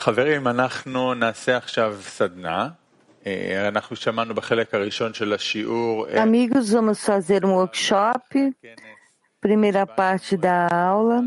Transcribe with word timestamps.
חברים, 0.00 0.48
אנחנו 0.48 1.14
נעשה 1.14 1.56
עכשיו 1.56 1.96
סדנה. 2.00 2.68
אה, 3.26 3.68
אנחנו 3.68 3.96
שמענו 3.96 4.34
בחלק 4.34 4.74
הראשון 4.74 5.14
של 5.14 5.32
השיעור 5.32 6.06
איך 6.08 6.22
Amigos, 6.22 6.70
vamos 6.72 7.04
fazer 7.04 7.44
um 7.44 7.54
workshop. 7.54 8.52
Primeira 9.40 9.86
parte 9.86 10.36
da 10.36 10.66
aula. 10.68 11.22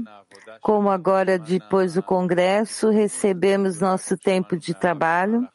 Como 0.61 0.89
agora, 0.89 1.37
depois 1.37 1.93
do 1.93 2.03
congresso, 2.03 2.89
recebemos 2.89 3.79
nosso 3.79 4.17
tempo 4.17 4.57
de 4.57 4.73
trabalho. 4.73 5.47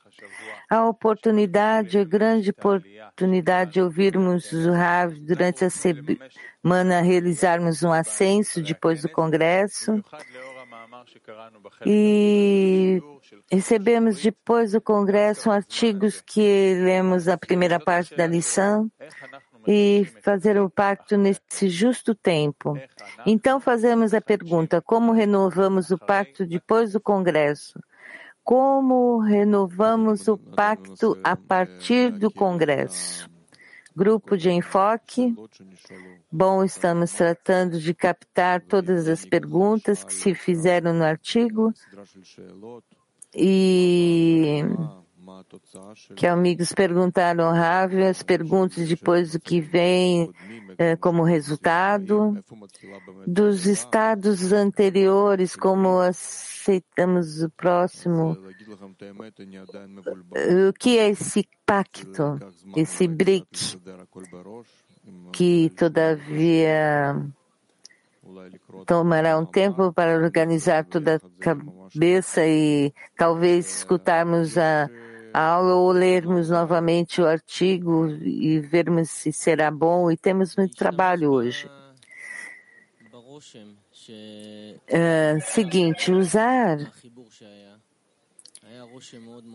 A 0.70 0.86
oportunidade, 0.86 1.98
a 1.98 2.04
grande 2.04 2.50
oportunidade 2.50 3.72
de 3.72 3.80
ouvirmos 3.82 4.50
o 4.52 4.72
Rav 4.72 5.14
durante 5.20 5.64
a 5.64 5.70
semana, 5.70 7.00
realizarmos 7.02 7.82
um 7.82 7.92
ascenso 7.92 8.62
depois 8.62 9.02
do 9.02 9.08
congresso. 9.08 10.02
E 11.85 13.01
recebemos 13.51 14.21
depois 14.21 14.71
do 14.71 14.81
Congresso 14.81 15.51
artigos 15.51 16.21
que 16.21 16.75
lemos 16.75 17.27
a 17.27 17.37
primeira 17.37 17.79
parte 17.79 18.15
da 18.15 18.27
lição 18.27 18.91
e 19.67 20.05
fazer 20.21 20.59
o 20.59 20.69
pacto 20.69 21.17
nesse 21.17 21.69
justo 21.69 22.15
tempo. 22.15 22.77
Então 23.25 23.59
fazemos 23.59 24.13
a 24.13 24.21
pergunta: 24.21 24.81
como 24.81 25.11
renovamos 25.11 25.91
o 25.91 25.97
pacto 25.97 26.45
depois 26.45 26.93
do 26.93 27.01
Congresso? 27.01 27.79
Como 28.43 29.19
renovamos 29.19 30.27
o 30.27 30.37
pacto 30.37 31.15
a 31.23 31.35
partir 31.35 32.11
do 32.11 32.31
Congresso? 32.31 33.29
Grupo 33.99 34.37
de 34.37 34.49
enfoque. 34.49 35.35
Bom, 36.31 36.63
estamos 36.63 37.11
tratando 37.11 37.77
de 37.77 37.93
captar 37.93 38.61
todas 38.61 39.09
as 39.09 39.25
perguntas 39.25 40.05
que 40.05 40.13
se 40.13 40.33
fizeram 40.33 40.93
no 40.93 41.03
artigo 41.03 41.73
e 43.35 44.63
que 46.15 46.27
amigos 46.27 46.73
perguntaram 46.73 47.51
Rav 47.51 47.93
as 48.01 48.23
perguntas 48.23 48.87
depois 48.87 49.31
do 49.31 49.39
que 49.39 49.61
vem 49.61 50.31
eh, 50.77 50.95
como 50.95 51.23
resultado 51.23 52.37
dos 53.25 53.65
estados 53.65 54.51
anteriores, 54.51 55.55
como 55.55 55.99
aceitamos 55.99 57.41
o 57.41 57.49
próximo. 57.49 58.37
O 60.67 60.73
que 60.73 60.97
é 60.97 61.09
esse 61.09 61.47
pacto, 61.65 62.39
esse 62.75 63.07
BRIC, 63.07 63.79
que 65.31 65.69
todavia 65.71 67.15
tomará 68.85 69.37
um 69.37 69.45
tempo 69.45 69.91
para 69.91 70.17
organizar 70.17 70.85
toda 70.85 71.15
a 71.15 71.19
cabeça 71.39 72.45
e 72.45 72.93
talvez 73.17 73.77
escutarmos 73.77 74.57
a, 74.57 74.89
ao 75.33 75.91
lermos 75.91 76.49
novamente 76.49 77.21
o 77.21 77.27
artigo 77.27 78.07
e 78.07 78.59
vermos 78.59 79.09
se 79.09 79.31
será 79.31 79.69
bom, 79.69 80.11
e 80.11 80.17
temos 80.17 80.55
muito 80.55 80.75
trabalho 80.75 81.31
hoje. 81.31 81.69
É, 84.87 85.39
seguinte, 85.41 86.11
usar 86.11 86.77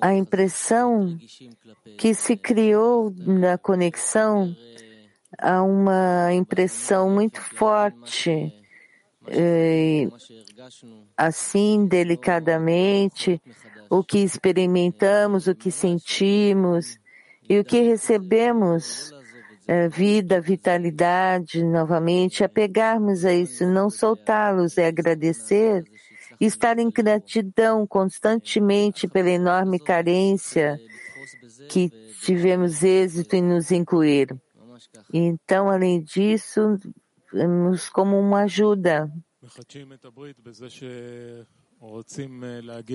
a 0.01 0.15
impressão 0.15 1.19
que 1.99 2.15
se 2.15 2.37
criou 2.37 3.13
na 3.17 3.59
conexão 3.59 4.55
a 5.39 5.63
uma 5.63 6.33
impressão 6.33 7.11
muito 7.11 7.41
forte. 7.41 8.53
Eh, 9.27 10.07
assim, 11.17 11.87
delicadamente, 11.87 13.41
o 13.91 14.03
que 14.03 14.19
experimentamos, 14.19 15.47
o 15.47 15.55
que 15.55 15.71
sentimos 15.71 16.99
e 17.49 17.59
o 17.59 17.65
que 17.65 17.81
recebemos, 17.81 19.13
eh, 19.67 19.89
vida, 19.89 20.41
vitalidade, 20.41 21.63
novamente, 21.63 22.45
apegarmos 22.45 23.25
a 23.25 23.33
isso, 23.33 23.67
não 23.67 23.91
soltá-los, 23.91 24.79
é 24.79 24.87
agradecer, 24.87 25.85
estar 26.41 26.79
em 26.79 26.91
gratidão 26.91 27.87
constantemente 27.87 29.07
pela 29.07 29.31
enorme 29.31 29.79
carência 29.79 30.79
que 31.69 31.91
tivemos 32.23 32.83
êxito 32.83 33.37
em 33.37 33.43
nos 33.43 33.71
incluir. 33.71 34.35
Então, 35.13 35.71
além 35.71 36.03
disso, 36.03 36.79
vemos 37.33 37.89
como 37.89 38.19
uma 38.19 38.43
ajuda. 38.43 39.11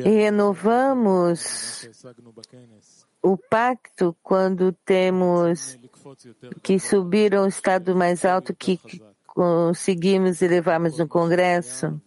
Renovamos 0.04 1.88
o 3.22 3.38
pacto 3.38 4.16
quando 4.24 4.72
temos 4.72 5.78
que 6.64 6.80
subir 6.80 7.36
a 7.36 7.44
um 7.44 7.48
estado 7.48 7.96
mais 7.96 8.26
alto 8.26 8.56
que 8.56 8.80
conseguimos 9.28 10.42
elevarmos 10.42 10.98
no 10.98 11.08
Congresso 11.08 12.02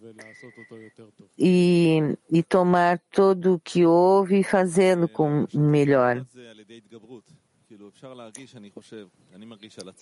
e, 1.38 2.00
e 2.31 2.42
tomar 2.42 2.98
todo 3.10 3.54
o 3.54 3.60
que 3.60 3.87
houve 3.87 4.41
e 4.41 4.44
fazê-lo 4.44 5.09
com 5.09 5.47
melhor. 5.54 6.26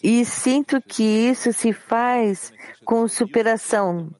E 0.03 0.25
sinto 0.25 0.81
que 0.81 1.03
isso 1.03 1.53
se 1.53 1.73
faz 1.73 2.53
com 2.85 3.07
superação, 3.07 4.11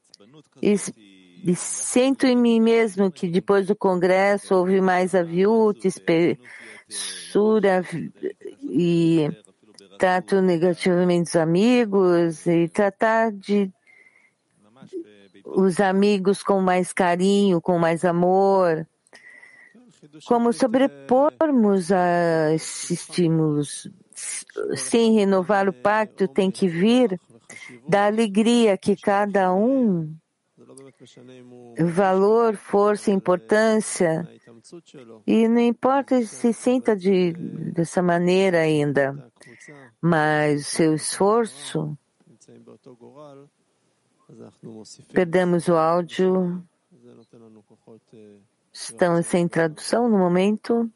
e 1.43 1.55
sinto 1.55 2.27
em 2.27 2.35
mim 2.35 2.59
mesmo 2.59 3.11
que 3.11 3.27
depois 3.27 3.65
do 3.65 3.75
congresso 3.75 4.53
houve 4.55 4.79
mais 4.79 5.15
aviúte, 5.15 5.87
espessura 5.87 7.83
e 8.61 9.27
trato 9.97 10.39
negativamente 10.41 11.29
os 11.29 11.35
amigos 11.35 12.45
e 12.45 12.67
tratar 12.67 13.31
de 13.31 13.71
os 15.45 15.79
amigos 15.79 16.43
com 16.43 16.61
mais 16.61 16.93
carinho, 16.93 17.59
com 17.59 17.77
mais 17.79 18.05
amor, 18.05 18.87
como 20.25 20.53
sobrepormos 20.53 21.91
a 21.91 22.53
esses 22.53 22.91
estímulos. 22.91 23.89
Sem 24.75 25.13
renovar 25.13 25.67
o 25.67 25.73
pacto, 25.73 26.27
tem 26.27 26.51
que 26.51 26.67
vir 26.67 27.19
da 27.87 28.05
alegria 28.05 28.77
que 28.77 28.95
cada 28.95 29.53
um 29.53 30.13
valor, 31.79 32.55
força, 32.55 33.11
importância. 33.11 34.27
E 35.25 35.47
não 35.47 35.59
importa 35.59 36.21
se 36.23 36.53
sinta 36.53 36.95
de, 36.95 37.33
dessa 37.73 38.01
maneira 38.01 38.59
ainda, 38.59 39.31
mas 39.99 40.61
o 40.61 40.69
seu 40.69 40.95
esforço. 40.95 41.97
Perdemos 45.11 45.67
o 45.67 45.75
áudio. 45.75 46.63
Estão 48.71 49.21
sem 49.21 49.47
tradução 49.47 50.07
no 50.07 50.17
momento. 50.17 50.89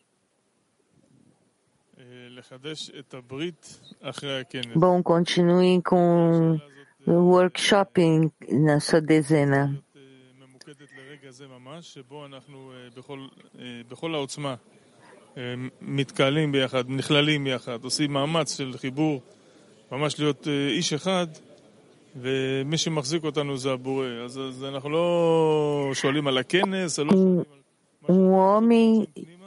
Bom, 4.76 5.04
continuem 5.04 5.82
com 5.82 6.60
o 7.06 7.12
workshop 7.12 8.32
na 8.50 8.80
sua 8.80 9.02
dezena. 9.02 9.85
להיות, 11.25 11.25
אה, 11.25 11.25
ממוקדת 11.25 11.25
לרגע 11.25 11.31
זה 11.31 11.47
ממש, 11.47 11.95
שבו 11.95 12.27
אנחנו 12.27 12.73
אה, 12.73 12.89
בכל, 12.97 13.27
אה, 13.59 13.65
בכל 13.89 14.15
העוצמה 14.15 14.55
אה, 15.37 15.55
מתקהלים 15.81 16.53
ביחד, 16.53 16.85
נכללים 16.89 17.47
יחד, 17.47 17.85
עושים 17.85 18.13
מאמץ 18.13 18.57
של 18.57 18.73
חיבור, 18.79 19.23
ממש 19.93 20.19
להיות 20.19 20.49
אה, 20.49 20.69
איש 20.69 20.93
אחד, 20.93 21.27
ומי 22.17 22.79
שמחזיק 22.79 23.25
אותנו 23.25 23.57
זה 23.57 23.73
הבורא. 23.73 24.07
אז, 24.25 24.39
אז 24.39 24.65
אנחנו 24.65 24.91
לא 24.91 25.91
שואלים 25.95 26.27
על 26.27 26.39
הכנס, 26.39 26.99
או 26.99 27.05
לא 27.05 27.13
שואלים 27.13 27.39
על... 27.39 27.61
Um 28.09 28.33
homem 28.33 29.07
פנימה. 29.15 29.41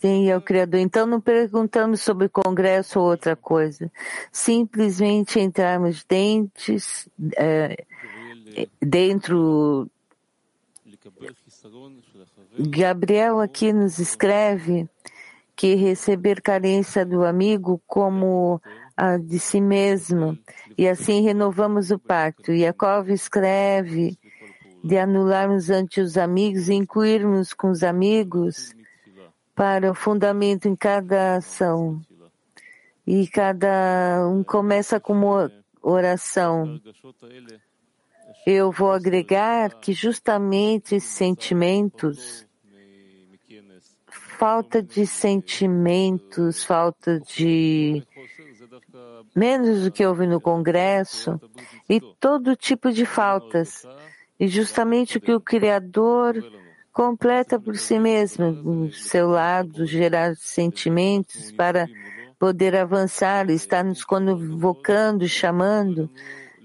tem 0.00 0.30
é 0.30 0.36
o 0.36 0.40
Criador. 0.40 0.80
Então 0.80 1.06
não 1.06 1.20
perguntamos 1.20 2.00
sobre 2.00 2.28
congresso 2.28 2.98
ou 2.98 3.10
outra 3.10 3.36
coisa. 3.36 3.90
Simplesmente 4.32 5.38
entrarmos 5.38 6.04
dentes, 6.08 7.08
eh, 7.36 7.76
dentro. 8.82 9.88
Gabriel 12.69 13.39
aqui 13.39 13.73
nos 13.73 13.99
escreve 13.99 14.89
que 15.55 15.75
receber 15.75 16.41
carência 16.41 17.05
do 17.05 17.25
amigo 17.25 17.81
como 17.85 18.61
a 18.95 19.17
de 19.17 19.39
si 19.39 19.61
mesmo, 19.61 20.37
e 20.77 20.87
assim 20.87 21.21
renovamos 21.21 21.91
o 21.91 21.99
pacto. 21.99 22.51
Yakov 22.51 23.09
escreve 23.09 24.17
de 24.83 24.97
anularmos 24.97 25.69
ante 25.69 26.01
os 26.01 26.17
amigos 26.17 26.69
e 26.69 26.73
incluirmos 26.73 27.53
com 27.53 27.69
os 27.69 27.83
amigos 27.83 28.73
para 29.55 29.91
o 29.91 29.95
fundamento 29.95 30.67
em 30.67 30.75
cada 30.75 31.35
ação. 31.35 32.01
E 33.05 33.27
cada 33.27 34.27
um 34.29 34.43
começa 34.43 34.99
com 34.99 35.13
uma 35.13 35.51
oração 35.81 36.79
eu 38.51 38.71
vou 38.71 38.91
agregar 38.91 39.75
que 39.75 39.93
justamente 39.93 40.99
sentimentos, 40.99 42.47
falta 44.11 44.81
de 44.81 45.05
sentimentos, 45.05 46.63
falta 46.63 47.19
de 47.19 48.03
menos 49.35 49.83
do 49.83 49.91
que 49.91 50.05
houve 50.05 50.25
no 50.25 50.41
Congresso 50.41 51.39
e 51.87 52.01
todo 52.19 52.55
tipo 52.55 52.91
de 52.91 53.05
faltas. 53.05 53.85
E 54.39 54.47
justamente 54.47 55.17
o 55.17 55.21
que 55.21 55.33
o 55.33 55.41
Criador 55.41 56.43
completa 56.91 57.59
por 57.59 57.77
si 57.77 57.99
mesmo, 57.99 58.51
do 58.51 58.91
seu 58.91 59.29
lado, 59.29 59.85
gerar 59.85 60.35
sentimentos 60.35 61.51
para 61.51 61.87
poder 62.39 62.75
avançar, 62.75 63.49
está 63.51 63.83
nos 63.83 64.03
convocando, 64.03 65.27
chamando 65.27 66.09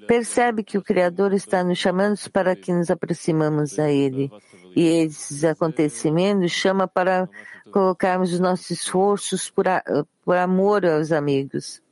Percebe 0.07 0.63
que 0.63 0.79
o 0.79 0.83
Criador 0.83 1.33
está 1.33 1.63
nos 1.65 1.79
chamando 1.79 2.19
para 2.33 2.55
que 2.55 2.73
nos 2.73 2.91
aproximamos 2.91 3.79
a 3.79 3.91
Ele. 3.91 4.31
E 4.75 4.83
esses 4.87 5.45
acontecimentos 5.45 6.51
chama 6.53 6.89
para 6.89 7.29
colocarmos 7.71 8.33
os 8.33 8.41
nossos 8.41 8.71
esforços 8.71 9.51
por, 9.51 9.69
a, 9.69 9.83
por 10.25 10.37
amor 10.37 10.85
aos 10.85 11.13
amigos. 11.13 11.83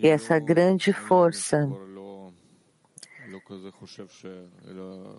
E 0.00 0.08
essa 0.08 0.38
grande 0.38 0.92
força. 0.92 1.68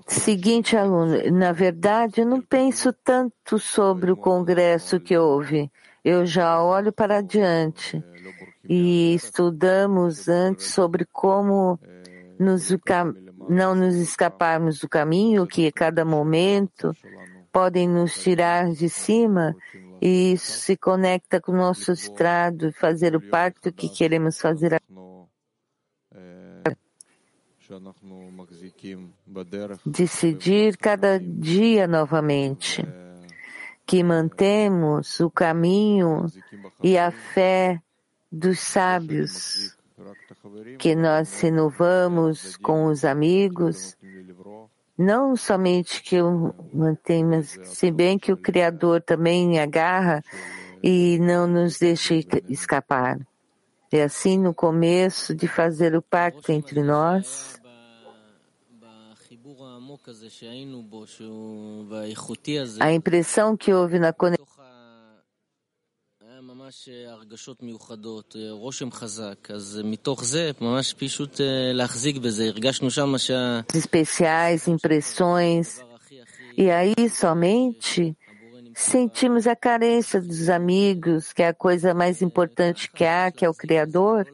Seguinte 0.08 0.78
aluno, 0.78 1.32
na 1.32 1.52
verdade 1.52 2.22
eu 2.22 2.26
não 2.26 2.42
penso 2.42 2.94
tanto 2.94 3.60
sobre 3.60 4.12
o 4.12 4.18
congresso 4.18 5.00
que 5.00 5.18
houve. 5.18 5.70
Eu 6.04 6.26
já 6.26 6.62
olho 6.64 6.92
para 6.92 7.18
adiante 7.18 8.04
e 8.68 9.14
estudamos 9.14 10.28
antes 10.28 10.68
sobre 10.68 11.06
como 11.06 11.80
nos, 12.42 12.70
não 13.50 13.76
nos 13.76 13.96
escaparmos 13.96 14.80
do 14.80 14.90
caminho 14.90 15.48
que 15.48 15.68
a 15.68 15.72
cada 15.72 16.04
momento 16.04 16.96
podem 17.52 17.88
nos 17.88 18.22
tirar 18.22 18.72
de 18.72 18.90
cima 18.90 19.56
e 20.02 20.34
isso 20.34 20.60
se 20.60 20.76
conecta 20.76 21.40
com 21.40 21.52
o 21.52 21.58
nosso 21.58 21.92
estrado 21.92 22.68
e 22.68 22.74
fazer 22.74 23.16
o 23.16 23.22
pacto 23.22 23.72
que 23.72 23.88
queremos 23.90 24.40
fazer 24.40 24.82
decidir 29.86 30.78
cada 30.78 31.20
dia 31.20 31.88
novamente 31.88 32.84
que 33.86 34.04
mantemos 34.04 35.20
o 35.20 35.30
caminho 35.30 36.26
e 36.82 36.98
a 36.98 37.12
fé 37.12 37.82
dos 38.32 38.60
sábios, 38.60 39.78
que 40.78 40.96
nós 40.96 41.40
renovamos 41.40 42.58
com 42.58 42.86
os 42.86 43.06
amigos, 43.06 43.98
não 44.98 45.36
somente 45.36 46.02
que 46.02 46.16
eu 46.16 46.54
mantenho, 46.74 47.30
mas 47.30 47.60
se 47.64 47.92
bem 47.92 48.20
que 48.20 48.32
o 48.32 48.38
Criador 48.38 49.02
também 49.02 49.60
agarra 49.60 50.24
e 50.84 51.20
não 51.20 51.48
nos 51.48 51.80
deixa 51.80 52.16
escapar. 52.48 53.20
É 53.92 54.04
assim 54.04 54.38
no 54.38 54.54
começo 54.54 55.36
de 55.36 55.48
fazer 55.48 55.96
o 55.96 56.02
pacto 56.02 56.52
entre 56.52 56.82
nós. 56.82 57.60
A 62.80 62.94
impressão 62.94 63.58
que 63.58 63.74
houve 63.74 64.00
na 64.00 64.14
conexão 64.14 64.51
especiais, 73.76 74.70
impressões, 74.70 75.84
e 76.58 76.72
aí 76.72 77.10
somente 77.10 78.16
sentimos 78.74 79.48
a 79.48 79.56
carência 79.56 80.22
dos 80.22 80.48
amigos, 80.48 81.34
que 81.34 81.44
é 81.44 81.50
a 81.50 81.54
coisa 81.54 81.94
mais 81.94 82.22
importante 82.22 82.90
que 82.90 83.04
há, 83.04 83.30
que 83.30 83.44
é 83.44 83.50
o 83.50 83.54
Criador, 83.54 84.26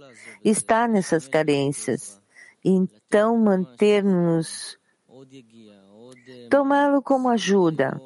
está 0.46 0.88
nessas 0.88 1.28
carências. 1.28 2.22
Então 2.64 3.36
manter-nos, 3.36 4.78
tomá-lo 6.52 7.02
como 7.02 7.30
ajuda 7.30 8.00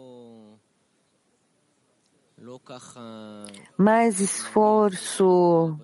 mais 3.77 4.19
esforço. 4.19 5.77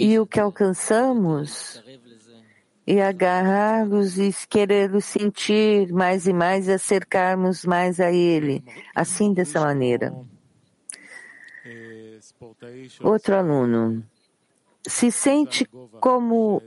E 0.00 0.18
o 0.18 0.26
que 0.26 0.40
alcançamos? 0.40 1.82
e 2.90 3.02
agarrar-los 3.02 4.18
e 4.18 4.32
querer 4.48 4.98
sentir 5.02 5.92
mais 5.92 6.26
e 6.26 6.32
mais 6.32 6.68
e 6.68 6.72
acercarmos 6.72 7.66
mais 7.66 8.00
a 8.00 8.10
Ele, 8.10 8.64
assim 8.94 9.34
dessa 9.34 9.60
maneira. 9.60 10.10
Outro 13.02 13.34
aluno. 13.34 14.02
Se 14.86 15.12
sente 15.12 15.66
como 16.00 16.62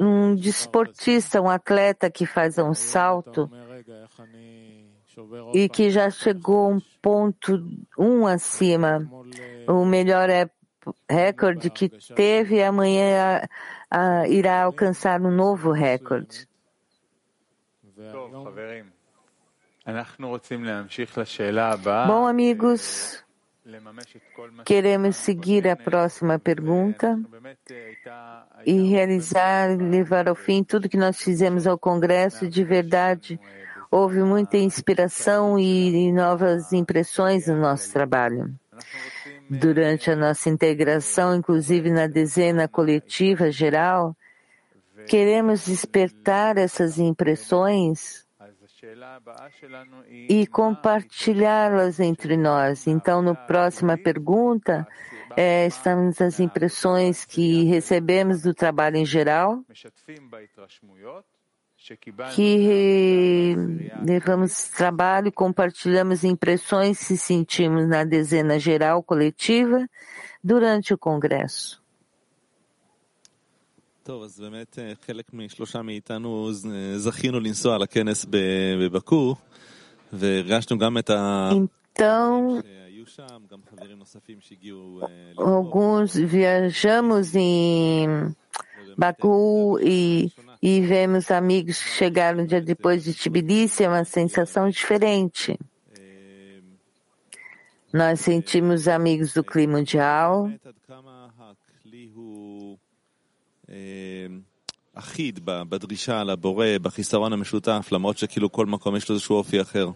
um 0.00 0.34
desportista, 0.34 1.40
um 1.40 1.48
atleta 1.48 2.10
que 2.10 2.26
faz 2.26 2.58
um 2.58 2.74
salto 2.74 3.50
e 5.52 5.68
que 5.68 5.90
já 5.90 6.10
chegou 6.10 6.70
um 6.70 6.80
ponto 7.02 7.60
um 7.98 8.26
acima, 8.26 9.10
o 9.66 9.84
melhor 9.84 10.30
é 10.30 10.48
recorde 11.08 11.70
que 11.70 11.88
teve 12.14 12.62
amanhã 12.62 13.42
a, 13.90 14.20
a, 14.20 14.28
irá 14.28 14.62
alcançar 14.62 15.20
um 15.20 15.30
novo 15.30 15.72
recorde. 15.72 16.48
Bom, 22.06 22.26
amigos, 22.26 23.24
Queremos 24.64 25.16
seguir 25.16 25.68
a 25.68 25.76
próxima 25.76 26.38
pergunta 26.38 27.18
e 28.64 28.88
realizar, 28.88 29.76
levar 29.76 30.28
ao 30.28 30.34
fim 30.34 30.64
tudo 30.64 30.88
que 30.88 30.96
nós 30.96 31.22
fizemos 31.22 31.66
ao 31.66 31.78
Congresso. 31.78 32.48
De 32.48 32.64
verdade, 32.64 33.38
houve 33.90 34.20
muita 34.20 34.56
inspiração 34.56 35.58
e 35.58 36.10
novas 36.12 36.72
impressões 36.72 37.46
no 37.46 37.56
nosso 37.56 37.92
trabalho. 37.92 38.54
Durante 39.50 40.10
a 40.10 40.16
nossa 40.16 40.48
integração, 40.48 41.34
inclusive 41.34 41.90
na 41.90 42.06
dezena 42.06 42.68
coletiva 42.68 43.50
geral, 43.50 44.16
queremos 45.06 45.66
despertar 45.66 46.56
essas 46.58 46.98
impressões 46.98 48.27
e 50.28 50.46
compartilhá-las 50.46 51.98
entre 52.00 52.36
nós. 52.36 52.86
Então, 52.86 53.20
na 53.20 53.34
próxima 53.34 53.96
pergunta, 53.96 54.86
é, 55.36 55.66
estamos 55.66 56.20
as 56.20 56.38
impressões 56.38 57.24
que 57.24 57.64
recebemos 57.64 58.42
do 58.42 58.54
trabalho 58.54 58.96
em 58.96 59.04
geral, 59.04 59.64
que 62.34 63.56
levamos 64.04 64.68
trabalho, 64.70 65.32
compartilhamos 65.32 66.24
impressões 66.24 67.06
que 67.06 67.16
sentimos 67.16 67.86
na 67.88 68.04
dezena 68.04 68.58
geral 68.58 69.02
coletiva 69.02 69.88
durante 70.42 70.92
o 70.92 70.98
congresso. 70.98 71.82
טוב, 74.07 74.23
אז 74.23 74.39
באמת 74.39 74.79
חלק 75.05 75.25
משלושה 75.33 75.81
מאיתנו 75.81 76.49
זכינו 76.95 77.39
לנסוע 77.39 77.77
לכנס 77.77 78.25
בבקו, 78.29 79.35
והרגשנו 80.13 80.77
גם 80.77 80.97
את 80.97 81.09
ה... 81.09 81.49
Então, 81.95 82.63
alguns 85.37 86.15
viajamos 86.15 87.35
em 87.35 88.33
Baku 88.97 89.79
e, 89.81 90.31
e 90.61 90.81
vemos 90.81 91.29
amigos 91.31 91.81
que 91.81 91.89
chegaram 91.89 92.43
um 92.43 92.45
dia 92.45 92.61
depois 92.61 93.03
de 93.03 93.13
Tbilisi, 93.13 93.83
é 93.83 93.89
uma 93.89 94.05
sensação 94.05 94.69
diferente. 94.69 95.57
Nós 97.91 98.21
sentimos 98.21 98.87
amigos 98.87 99.33
do 99.33 99.43
clima 99.43 99.77
mundial. 99.77 100.49
אחיד 104.93 105.39
בדרישה 105.45 106.23
לבורא, 106.23 106.67
בחיסרון 106.81 107.33
המשותף, 107.33 107.89
למרות 107.91 108.17
שכאילו 108.17 108.51
כל 108.51 108.65
מקום 108.65 108.95
יש 108.95 109.09
לו 109.09 109.15
איזשהו 109.15 109.35
אופי 109.35 109.61
אחר. 109.61 109.89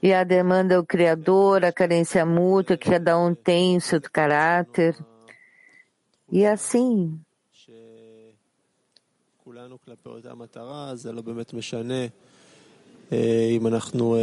E 0.00 0.12
a 0.12 0.22
demanda 0.22 0.76
ao 0.76 0.86
Criador, 0.86 1.64
a 1.64 1.72
carência 1.72 2.24
mútua, 2.24 2.76
que 2.76 2.88
cada 2.90 3.18
um 3.18 3.34
tem 3.34 3.76
o 3.76 3.80
seu 3.80 4.00
caráter. 4.00 4.94
E 6.32 6.46
assim. 6.46 7.18
כולנו 9.44 9.78
כלפי 9.84 10.08
אותה 10.08 10.34
מטרה, 10.34 10.96
זה 10.96 11.12
לא 11.12 11.22
באמת 11.22 11.54
משנה 11.54 12.06
אם 13.50 13.66
אנחנו 13.66 14.16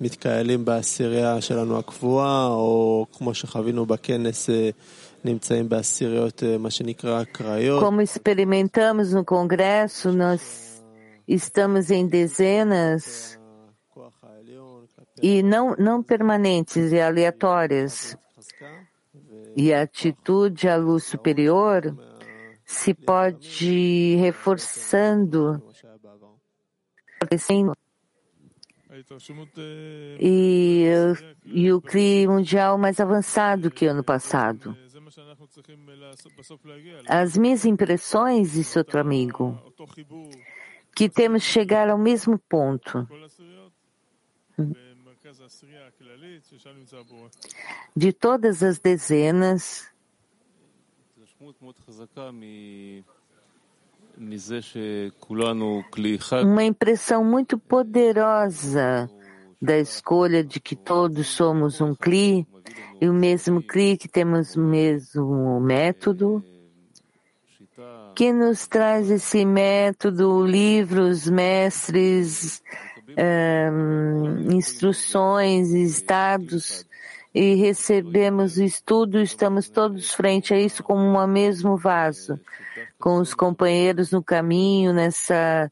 מתקהלים 0.00 0.64
בעשירייה 0.64 1.40
שלנו 1.40 1.78
הקבועה, 1.78 2.46
או 2.46 3.06
כמו 3.12 3.34
שחווינו 3.34 3.86
בכנס 3.86 4.50
como 7.79 8.01
experimentamos 8.01 9.13
no 9.13 9.23
Congresso, 9.23 10.11
nós 10.11 10.83
estamos 11.27 11.91
em 11.91 12.07
dezenas 12.07 13.39
e 15.21 15.43
não, 15.43 15.75
não 15.77 16.01
permanentes 16.01 16.91
e 16.91 16.99
aleatórias. 16.99 18.17
E 19.55 19.73
a 19.73 19.83
atitude 19.83 20.67
à 20.67 20.77
luz 20.77 21.03
superior 21.03 21.95
se 22.65 22.93
pode 22.93 24.15
reforçando 24.15 25.61
e, 30.19 30.85
e 31.45 31.71
o 31.71 31.81
CRI 31.81 32.27
mundial 32.27 32.77
mais 32.77 32.99
avançado 32.99 33.71
que 33.71 33.85
ano 33.85 34.03
passado. 34.03 34.75
As 37.07 37.37
minhas 37.37 37.65
impressões, 37.65 38.53
disse 38.53 38.77
outro 38.77 38.99
amigo, 38.99 39.57
que 40.95 41.09
temos 41.09 41.43
chegado 41.43 41.61
chegar 41.61 41.89
ao 41.89 41.97
mesmo 41.97 42.37
ponto. 42.37 43.07
Hum. 44.59 44.73
de 47.95 48.11
todas 48.11 48.63
as 48.63 48.79
dezenas 48.79 49.91
uma 56.43 56.63
impressão 56.63 57.23
muito 57.23 57.57
poderosa 57.57 59.09
da 59.61 59.77
escolha 59.77 60.43
de 60.43 60.59
que 60.59 60.75
todos 60.75 61.27
somos 61.27 61.79
um 61.79 61.93
CLI 61.93 62.47
e 62.99 63.07
o 63.07 63.13
mesmo 63.13 63.61
CLI 63.61 63.95
que 63.95 64.07
temos 64.07 64.55
o 64.55 64.61
mesmo 64.61 65.59
método, 65.59 66.43
que 68.15 68.33
nos 68.33 68.67
traz 68.67 69.09
esse 69.09 69.45
método, 69.45 70.45
livros, 70.45 71.29
mestres, 71.29 72.61
um, 73.09 74.51
instruções, 74.51 75.69
estados, 75.71 76.85
e 77.33 77.55
recebemos 77.55 78.57
o 78.57 78.63
estudo, 78.63 79.21
estamos 79.21 79.69
todos 79.69 80.11
frente 80.11 80.53
a 80.53 80.59
isso 80.59 80.83
como 80.83 81.01
um 81.01 81.27
mesmo 81.27 81.77
vaso, 81.77 82.39
com 82.99 83.17
os 83.17 83.33
companheiros 83.33 84.11
no 84.11 84.21
caminho, 84.21 84.91
nessa 84.91 85.71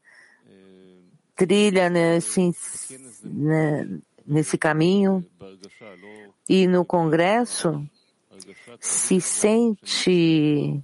trilha, 1.36 1.90
nesse 1.90 2.40
né, 3.22 4.00
nesse 4.26 4.56
caminho 4.56 5.24
e 6.48 6.66
no 6.66 6.84
Congresso 6.84 7.84
se 8.78 9.20
sente 9.20 10.82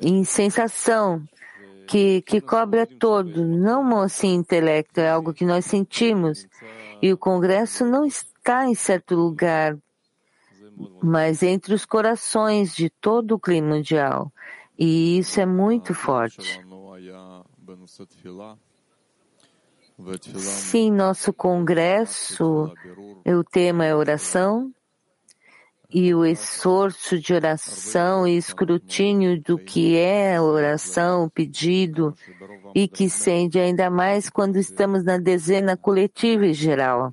em 0.00 0.24
sensação 0.24 1.22
que, 1.86 2.22
que 2.22 2.40
cobre 2.40 2.80
a 2.80 2.86
todo, 2.86 3.44
não 3.44 4.00
assim 4.00 4.34
intelecto, 4.34 5.00
é 5.00 5.10
algo 5.10 5.34
que 5.34 5.44
nós 5.44 5.64
sentimos. 5.64 6.46
E 7.00 7.12
o 7.12 7.18
Congresso 7.18 7.84
não 7.84 8.04
está 8.04 8.66
em 8.66 8.74
certo 8.74 9.14
lugar, 9.14 9.76
mas 11.02 11.42
entre 11.42 11.74
os 11.74 11.84
corações 11.84 12.74
de 12.74 12.88
todo 12.88 13.32
o 13.32 13.38
clima 13.38 13.76
mundial. 13.76 14.32
E 14.78 15.18
isso 15.18 15.40
é 15.40 15.46
muito 15.46 15.94
forte. 15.94 16.60
Sim, 20.38 20.90
nosso 20.90 21.32
congresso, 21.32 22.72
o 23.24 23.44
tema 23.44 23.84
é 23.84 23.94
oração 23.94 24.72
e 25.94 26.12
o 26.12 26.26
esforço 26.26 27.20
de 27.20 27.32
oração 27.32 28.26
e 28.26 28.36
escrutínio 28.36 29.40
do 29.40 29.56
que 29.56 29.96
é 29.96 30.40
oração, 30.40 31.28
pedido 31.28 32.12
e 32.74 32.88
que 32.88 33.08
sente 33.08 33.60
ainda 33.60 33.88
mais 33.88 34.28
quando 34.28 34.56
estamos 34.56 35.04
na 35.04 35.18
dezena 35.18 35.76
coletiva 35.76 36.46
e 36.46 36.52
geral 36.52 37.12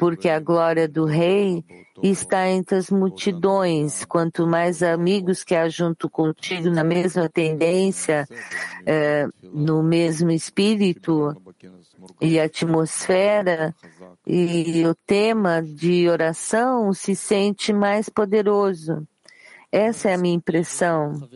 porque 0.00 0.30
a 0.30 0.40
glória 0.40 0.88
do 0.88 1.04
Rei 1.04 1.62
está 2.02 2.48
entre 2.48 2.76
as 2.76 2.88
multidões. 2.88 4.02
Quanto 4.06 4.46
mais 4.46 4.82
amigos 4.82 5.44
que 5.44 5.54
há 5.54 5.68
junto 5.68 6.08
contigo 6.08 6.70
na 6.70 6.82
mesma 6.82 7.28
tendência, 7.28 8.26
eh, 8.86 9.28
no 9.42 9.82
mesmo 9.82 10.30
espírito 10.30 11.36
e 12.18 12.40
atmosfera, 12.40 13.74
e 14.26 14.86
o 14.86 14.94
tema 14.94 15.60
de 15.60 16.08
oração 16.08 16.94
se 16.94 17.14
sente 17.14 17.70
mais 17.70 18.08
poderoso. 18.08 19.06
Essa 19.70 20.08
é 20.08 20.14
a 20.14 20.18
minha 20.18 20.34
impressão. 20.34 21.28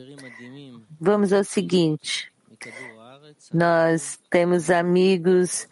Vamos 0.98 1.34
ao 1.34 1.44
seguinte. 1.44 2.32
Nós 3.52 4.18
temos 4.30 4.70
amigos 4.70 5.68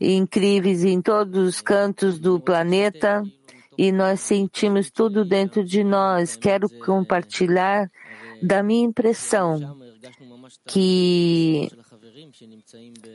incríveis 0.00 0.84
em 0.84 1.00
todos 1.00 1.48
os 1.48 1.60
cantos 1.60 2.18
do 2.18 2.40
planeta 2.40 3.22
e 3.76 3.90
nós 3.90 4.20
sentimos 4.20 4.90
tudo 4.90 5.24
dentro 5.24 5.64
de 5.64 5.82
nós. 5.82 6.36
Quero 6.36 6.68
compartilhar 6.84 7.90
da 8.42 8.62
minha 8.62 8.86
impressão 8.86 9.78
que 10.66 11.70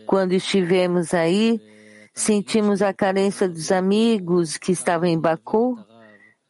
quando 0.05 0.33
estivemos 0.33 1.13
aí, 1.13 1.59
sentimos 2.13 2.81
a 2.81 2.93
carência 2.93 3.47
dos 3.47 3.71
amigos 3.71 4.57
que 4.57 4.71
estavam 4.71 5.07
em 5.07 5.19
Baku 5.19 5.77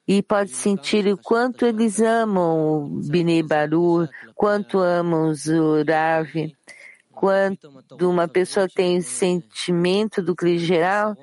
e 0.07 0.23
pode 0.23 0.51
sentir 0.51 1.07
o 1.07 1.17
quanto 1.17 1.65
eles 1.65 2.01
amam 2.01 2.83
o 2.83 2.89
Bnei 3.07 3.43
Baru, 3.43 4.07
quanto 4.33 4.79
amam 4.79 5.31
o 5.31 5.83
Rav 5.83 6.27
quando 7.19 7.59
uma 8.03 8.29
pessoa 8.29 8.65
tem 8.73 8.97
o 8.97 9.03
sentimento 9.03 10.21
do 10.23 10.33
Cri 10.33 10.57
geral, 10.57 11.17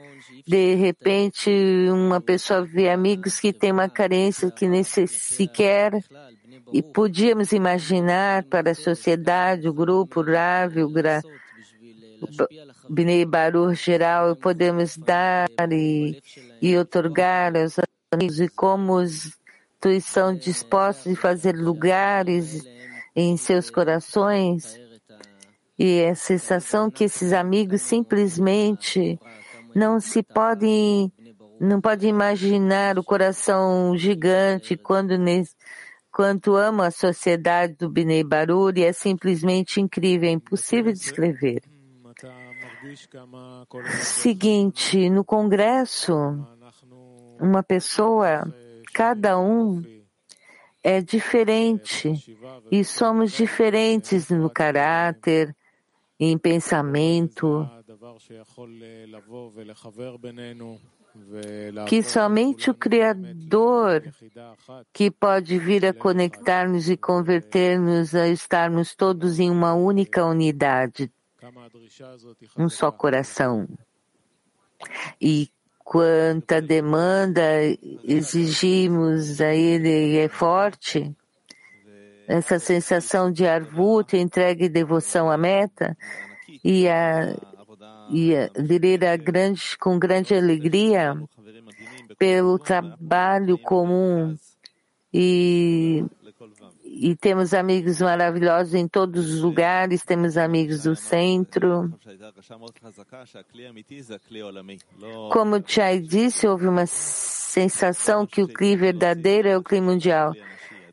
de 0.47 0.75
repente 0.75 1.51
uma 1.91 2.21
pessoa 2.21 2.61
vê 2.63 2.91
amigos 2.91 3.41
que 3.41 3.51
têm 3.51 3.73
uma 3.73 3.89
carência 3.89 4.51
que 4.51 4.69
nem 4.69 4.83
se- 4.83 5.07
sequer 5.07 6.05
e 6.71 6.83
podíamos 6.83 7.51
imaginar 7.53 8.45
para 8.45 8.73
a 8.73 8.75
sociedade, 8.75 9.67
o 9.67 9.73
grupo, 9.73 10.21
o 10.21 10.23
Rav, 10.23 10.77
o 10.83 10.91
Gra, 10.91 11.23
Bnei 12.91 13.25
Baruch 13.25 13.83
geral, 13.83 14.37
podemos 14.37 14.99
dar 14.99 15.49
e, 15.73 16.23
e 16.61 16.77
otorgar 16.77 17.57
aos 17.57 17.77
amigos 18.13 18.39
e 18.39 18.51
como 18.51 18.97
os 18.97 19.35
estão 19.87 20.37
dispostos 20.37 21.11
a 21.11 21.17
fazer 21.17 21.57
lugares 21.57 22.67
em 23.15 23.35
seus 23.39 23.71
corações 23.71 24.79
e 25.79 26.05
a 26.05 26.15
sensação 26.15 26.91
que 26.91 27.05
esses 27.05 27.33
amigos 27.33 27.83
simplesmente 27.83 29.19
não 29.75 30.01
se 30.01 30.23
podem, 30.23 31.13
não 31.61 31.81
podem 31.81 32.09
imaginar 32.09 32.99
o 32.99 33.05
coração 33.05 33.97
gigante 33.97 34.77
quando 34.77 35.13
quanto 36.11 36.57
amo 36.57 36.81
a 36.81 36.91
sociedade 36.91 37.75
do 37.75 37.91
Binei 37.91 38.25
Baruri 38.25 38.85
é 38.85 38.93
simplesmente 38.93 39.79
incrível, 39.79 40.31
é 40.31 40.33
impossível 40.33 40.91
descrever. 40.91 41.63
Seguinte, 44.01 45.11
no 45.11 45.23
congresso, 45.23 46.15
uma 47.39 47.63
pessoa, 47.63 48.51
cada 48.95 49.39
um 49.39 49.83
é 50.83 51.03
diferente 51.03 52.15
e 52.71 52.83
somos 52.83 53.33
diferentes 53.33 54.31
no 54.31 54.49
caráter, 54.49 55.55
em 56.19 56.39
pensamento, 56.39 57.69
que 61.89 62.03
somente 62.03 62.71
o 62.71 62.75
Criador 62.75 64.03
que 64.93 65.11
pode 65.11 65.59
vir 65.59 65.87
a 65.87 65.93
conectar-nos 65.93 66.89
e 66.89 66.97
converter-nos 66.97 68.15
a 68.15 68.29
estarmos 68.29 68.95
todos 68.95 69.39
em 69.39 69.51
uma 69.51 69.75
única 69.75 70.25
unidade, 70.25 71.11
um 72.57 72.69
só 72.69 72.91
coração. 72.91 73.69
E 75.21 75.51
quanta 75.79 76.61
demanda 76.61 77.43
exigimos 78.05 79.41
a 79.41 79.55
Ele 79.55 80.19
é 80.19 80.29
forte, 80.29 81.15
essa 82.27 82.59
sensação 82.59 83.31
de 83.31 83.47
arvut, 83.47 84.17
entrega 84.17 84.65
e 84.65 84.69
devoção 84.69 85.31
à 85.31 85.37
meta, 85.37 85.97
e, 86.65 86.89
a, 86.89 87.35
e 88.11 88.35
a, 88.35 89.13
a 89.13 89.17
grande, 89.17 89.79
com 89.79 89.99
grande 89.99 90.35
alegria 90.35 91.17
pelo 92.19 92.59
trabalho 92.59 93.59
comum 93.59 94.37
e, 95.13 96.05
e 96.85 97.15
temos 97.17 97.55
amigos 97.55 98.01
maravilhosos 98.01 98.75
em 98.75 98.89
todos 98.89 99.35
os 99.35 99.41
lugares, 99.41 100.03
temos 100.03 100.37
amigos 100.37 100.83
do 100.83 100.97
centro. 100.97 101.93
Como 105.33 105.57
o 105.57 105.63
Chai 105.65 106.01
disse, 106.01 106.47
houve 106.47 106.67
uma 106.67 106.87
sensação 106.87 108.27
que 108.27 108.43
o 108.43 108.49
clima 108.49 108.83
verdadeiro 108.83 109.49
é 109.49 109.57
o 109.57 109.63
clima 109.63 109.93
mundial. 109.93 110.33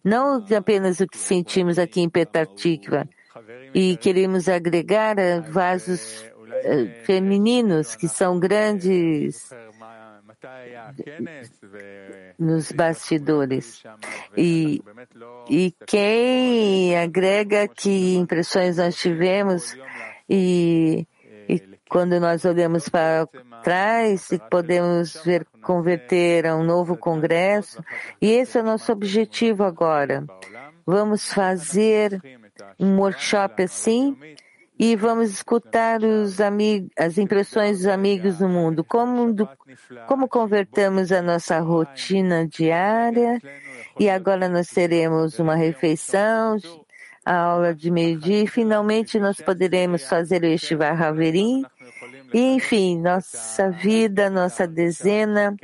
Não 0.03 0.43
apenas 0.55 0.99
o 0.99 1.07
que 1.07 1.17
sentimos 1.17 1.79
aqui 1.79 2.01
em 2.01 2.09
Petartikva. 2.09 3.07
E 3.73 3.97
queremos 3.97 4.49
agregar 4.49 5.15
vasos 5.49 6.23
eh, 6.63 7.01
femininos 7.03 7.95
que 7.95 8.07
são 8.07 8.39
grandes 8.39 9.49
nos 12.37 12.71
bastidores. 12.71 13.83
E, 14.37 14.81
e 15.49 15.73
quem 15.87 16.97
agrega 16.97 17.67
que 17.67 18.15
impressões 18.15 18.77
nós 18.77 18.95
tivemos 18.95 19.75
e 20.29 21.07
quando 21.93 22.19
nós 22.19 22.43
olhamos 22.43 22.89
para 22.89 23.27
trás 23.63 24.31
e 24.31 24.39
podemos 24.49 25.13
ver 25.23 25.45
converter 25.61 26.47
a 26.47 26.55
um 26.55 26.63
novo 26.63 26.97
congresso. 26.97 27.83
E 28.19 28.31
esse 28.31 28.57
é 28.57 28.61
o 28.61 28.65
nosso 28.65 28.91
objetivo 28.91 29.63
agora. 29.63 30.25
Vamos 30.87 31.31
fazer 31.31 32.19
um 32.79 32.97
workshop 32.97 33.61
assim 33.61 34.17
e 34.77 34.95
vamos 34.95 35.29
escutar 35.29 36.01
os 36.01 36.41
amigos, 36.41 36.89
as 36.97 37.19
impressões 37.19 37.77
dos 37.77 37.87
amigos 37.87 38.39
do 38.39 38.49
mundo. 38.49 38.83
Como, 38.83 39.31
do, 39.31 39.47
como 40.07 40.27
convertemos 40.27 41.11
a 41.11 41.21
nossa 41.21 41.59
rotina 41.59 42.47
diária 42.47 43.39
e 43.99 44.09
agora 44.09 44.49
nós 44.49 44.67
teremos 44.67 45.37
uma 45.37 45.53
refeição, 45.53 46.57
a 47.25 47.37
aula 47.37 47.73
de 47.73 47.89
meio-dia 47.89 48.43
e 48.43 48.47
finalmente 48.47 49.19
nós 49.19 49.39
poderemos 49.39 50.03
fazer 50.03 50.43
o 50.43 50.47
Estivar 50.47 51.01
Haverim. 51.01 51.63
E, 52.33 52.39
enfim, 52.55 52.99
nossa 52.99 53.69
vida, 53.69 54.29
nossa 54.29 54.67
dezena, 54.67 55.55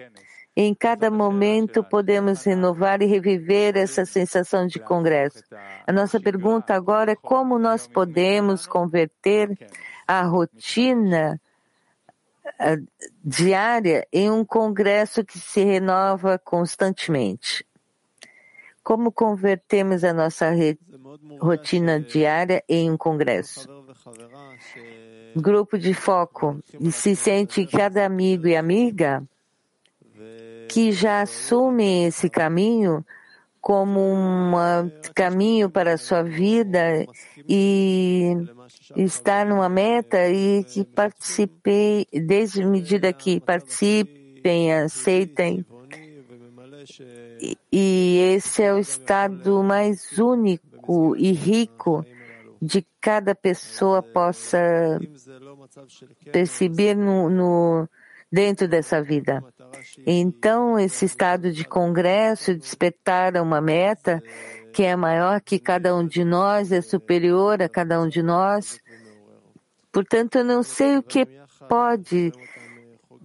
em 0.55 0.73
cada 0.73 1.09
momento 1.09 1.83
podemos 1.83 2.43
renovar 2.43 3.01
e 3.01 3.05
reviver 3.05 3.75
essa 3.77 4.05
sensação 4.05 4.67
de 4.67 4.79
congresso. 4.79 5.43
A 5.87 5.91
nossa 5.91 6.19
pergunta 6.19 6.75
agora 6.75 7.13
é 7.13 7.15
como 7.15 7.57
nós 7.57 7.87
podemos 7.87 8.67
converter 8.67 9.57
a 10.07 10.21
rotina 10.23 11.39
diária 13.23 14.05
em 14.11 14.29
um 14.29 14.43
congresso 14.43 15.23
que 15.23 15.39
se 15.39 15.63
renova 15.63 16.37
constantemente. 16.37 17.65
Como 18.83 19.11
convertemos 19.11 20.03
a 20.03 20.13
nossa 20.13 20.51
rotina 21.39 21.99
diária 21.99 22.63
em 22.67 22.91
um 22.91 22.97
congresso? 22.97 23.78
Grupo 25.35 25.77
de 25.77 25.93
foco 25.93 26.59
e 26.79 26.91
se 26.91 27.15
sente 27.15 27.65
cada 27.65 28.05
amigo 28.05 28.47
e 28.47 28.55
amiga 28.55 29.23
que 30.69 30.91
já 30.91 31.21
assumem 31.21 32.05
esse 32.05 32.29
caminho 32.29 33.03
como 33.59 33.99
um 33.99 34.51
caminho 35.13 35.69
para 35.69 35.93
a 35.93 35.97
sua 35.97 36.23
vida 36.23 37.05
e 37.47 38.33
estar 38.95 39.45
numa 39.45 39.67
meta 39.67 40.29
e 40.29 40.63
que 40.63 40.85
participem, 40.85 42.05
desde 42.13 42.63
medida 42.65 43.11
que 43.11 43.39
participem, 43.39 44.73
aceitem. 44.73 45.65
E 47.71 48.33
esse 48.35 48.63
é 48.63 48.73
o 48.73 48.79
estado 48.79 49.61
mais 49.63 50.17
único 50.17 51.15
e 51.17 51.31
rico 51.31 52.05
de 52.61 52.85
cada 52.99 53.33
pessoa 53.33 54.01
possa 54.01 54.99
perceber 56.31 56.95
no, 56.95 57.29
no 57.29 57.89
dentro 58.31 58.67
dessa 58.67 59.01
vida. 59.01 59.43
Então, 60.05 60.77
esse 60.77 61.05
estado 61.05 61.51
de 61.51 61.63
congresso 61.63 62.55
despertar 62.55 63.35
uma 63.37 63.61
meta 63.61 64.21
que 64.73 64.83
é 64.83 64.95
maior 64.95 65.41
que 65.41 65.57
cada 65.57 65.95
um 65.95 66.05
de 66.05 66.23
nós, 66.23 66.71
é 66.71 66.81
superior 66.81 67.61
a 67.61 67.69
cada 67.69 67.99
um 67.99 68.07
de 68.07 68.21
nós. 68.21 68.79
Portanto, 69.91 70.37
eu 70.37 70.43
não 70.43 70.61
sei 70.61 70.97
o 70.97 71.03
que 71.03 71.25
pode 71.67 72.31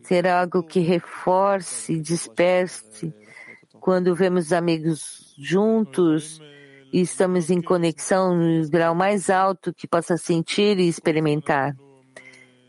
ser 0.02 0.26
algo 0.26 0.62
que 0.62 0.80
reforce, 0.80 2.00
desperte 2.00 3.12
quando 3.80 4.14
vemos 4.14 4.52
amigos 4.52 5.35
juntos 5.38 6.40
e 6.94 7.00
estamos 7.00 7.50
em 7.50 7.61
conexão 7.61 8.37
no 8.37 8.70
grau 8.70 8.94
mais 8.94 9.28
alto 9.28 9.74
que 9.74 9.85
possa 9.85 10.16
sentir 10.16 10.78
e 10.78 10.87
experimentar. 10.87 11.74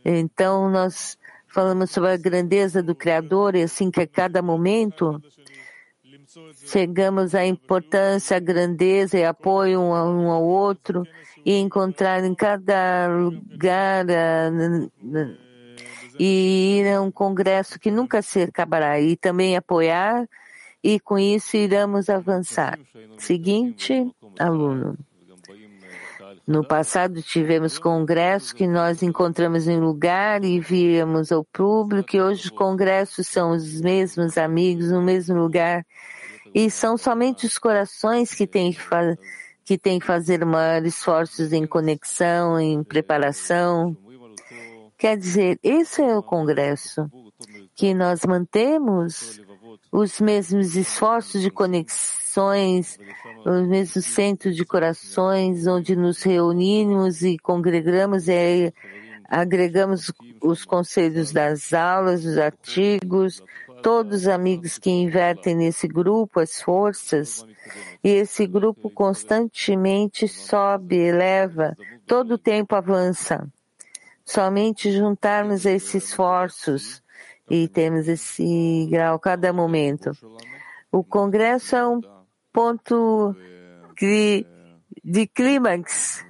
Então, 0.04 0.68
nós 0.68 1.16
falamos 1.48 1.92
sobre 1.92 2.10
a 2.10 2.18
grandeza 2.18 2.82
do 2.82 2.96
Criador 2.96 3.56
e 3.56 3.62
assim 3.62 3.92
que 3.92 4.02
a 4.02 4.08
cada 4.08 4.42
momento 4.42 5.22
chegamos 6.66 7.36
à 7.36 7.46
importância, 7.46 8.38
à 8.38 8.40
grandeza 8.40 9.16
e 9.16 9.24
apoio 9.24 9.80
um 9.80 10.32
ao 10.32 10.44
outro 10.44 11.04
e 11.46 11.60
encontrar 11.60 12.24
em 12.24 12.34
cada 12.34 13.08
lugar 13.08 14.08
e 16.18 16.80
ir 16.80 16.96
a 16.96 17.00
um 17.00 17.12
congresso 17.12 17.80
que 17.80 17.92
nunca 17.92 18.24
se 18.24 18.42
acabará 18.42 19.00
e 19.00 19.16
também 19.16 19.56
apoiar 19.56 20.28
e 20.86 21.00
com 21.00 21.18
isso 21.18 21.58
iremos 21.58 22.12
avançar. 22.12 22.78
Seguinte 23.18 24.08
aluno. 24.38 24.96
No 26.46 26.64
passado 26.64 27.24
tivemos 27.24 27.80
congressos 27.80 28.54
que 28.54 28.68
nós 28.68 29.02
encontramos 29.02 29.68
em 29.68 29.80
lugar 29.80 30.46
e 30.46 30.60
víamos 30.60 31.32
ao 31.32 31.44
público, 31.44 32.16
e 32.16 32.22
hoje 32.22 32.44
os 32.44 32.50
congressos 32.52 33.26
são 33.28 33.50
os 33.50 33.82
mesmos 33.82 34.38
amigos 34.38 34.92
no 34.92 35.02
mesmo 35.02 35.36
lugar. 35.36 35.84
E 36.54 36.70
são 36.70 37.00
somente 37.00 37.48
os 37.48 37.58
corações 37.58 38.36
que 38.36 38.46
têm 38.46 38.72
que, 38.72 38.80
que, 39.64 39.80
têm 39.80 39.98
que 40.00 40.06
fazer 40.06 40.46
maiores 40.46 40.94
esforços 40.94 41.52
em 41.52 41.66
conexão, 41.66 42.60
em 42.60 42.84
preparação. 42.84 43.98
Quer 45.00 45.18
dizer, 45.18 45.58
esse 45.64 46.04
é 46.04 46.16
o 46.16 46.22
congresso 46.22 47.10
que 47.74 47.92
nós 47.96 48.24
mantemos 48.24 49.44
os 49.92 50.20
mesmos 50.20 50.76
esforços 50.76 51.42
de 51.42 51.50
conexões, 51.50 53.00
os 53.46 53.68
mesmos 53.68 54.06
centros 54.06 54.56
de 54.56 54.66
corações, 54.66 55.68
onde 55.68 55.96
nos 55.96 56.22
reunimos 56.22 57.22
e 57.22 57.38
congregamos 57.38 58.28
e 58.28 58.74
agregamos 59.28 60.12
os 60.42 60.66
conselhos 60.66 61.32
das 61.32 61.74
aulas, 61.74 62.26
os 62.26 62.38
artigos, 62.38 63.42
todos 63.82 64.22
os 64.22 64.28
amigos 64.28 64.78
que 64.78 64.90
invertem 64.90 65.56
nesse 65.56 65.88
grupo 65.88 66.40
as 66.40 66.62
forças, 66.62 67.46
e 68.04 68.10
esse 68.10 68.46
grupo 68.48 68.90
constantemente 68.90 70.28
sobe, 70.28 70.96
eleva, 70.98 71.76
todo 72.06 72.34
o 72.34 72.38
tempo 72.38 72.76
avança. 72.76 73.48
Somente 74.24 74.92
juntarmos 74.92 75.66
esses 75.66 76.04
esforços 76.06 77.04
e 77.50 77.68
temos 77.68 78.08
esse 78.08 78.88
grau 78.90 79.20
cada 79.20 79.54
momento. 79.54 80.12
O 80.92 81.04
Congresso 81.04 81.76
é 81.76 81.88
um 81.88 82.02
ponto 82.52 83.36
de, 84.00 84.46
de 85.04 85.28
clímax. 85.28 86.26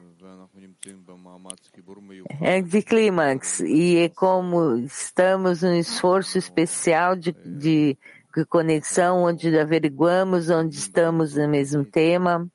É 2.41 2.61
de 2.61 2.81
clímax. 2.81 3.59
E 3.61 3.97
é 3.97 4.09
como 4.09 4.75
estamos 4.77 5.61
num 5.61 5.75
esforço 5.75 6.37
especial 6.37 7.15
de, 7.15 7.31
de, 7.31 7.97
de 8.35 8.45
conexão, 8.45 9.23
onde 9.23 9.57
averiguamos 9.57 10.49
onde 10.49 10.75
estamos 10.75 11.35
no 11.35 11.47
mesmo 11.47 11.85
tema. 11.85 12.49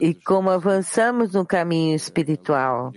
E 0.00 0.14
como 0.14 0.50
avançamos 0.50 1.32
no 1.32 1.46
caminho 1.46 1.94
espiritual. 1.96 2.92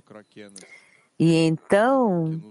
E 1.17 1.33
então, 1.33 2.41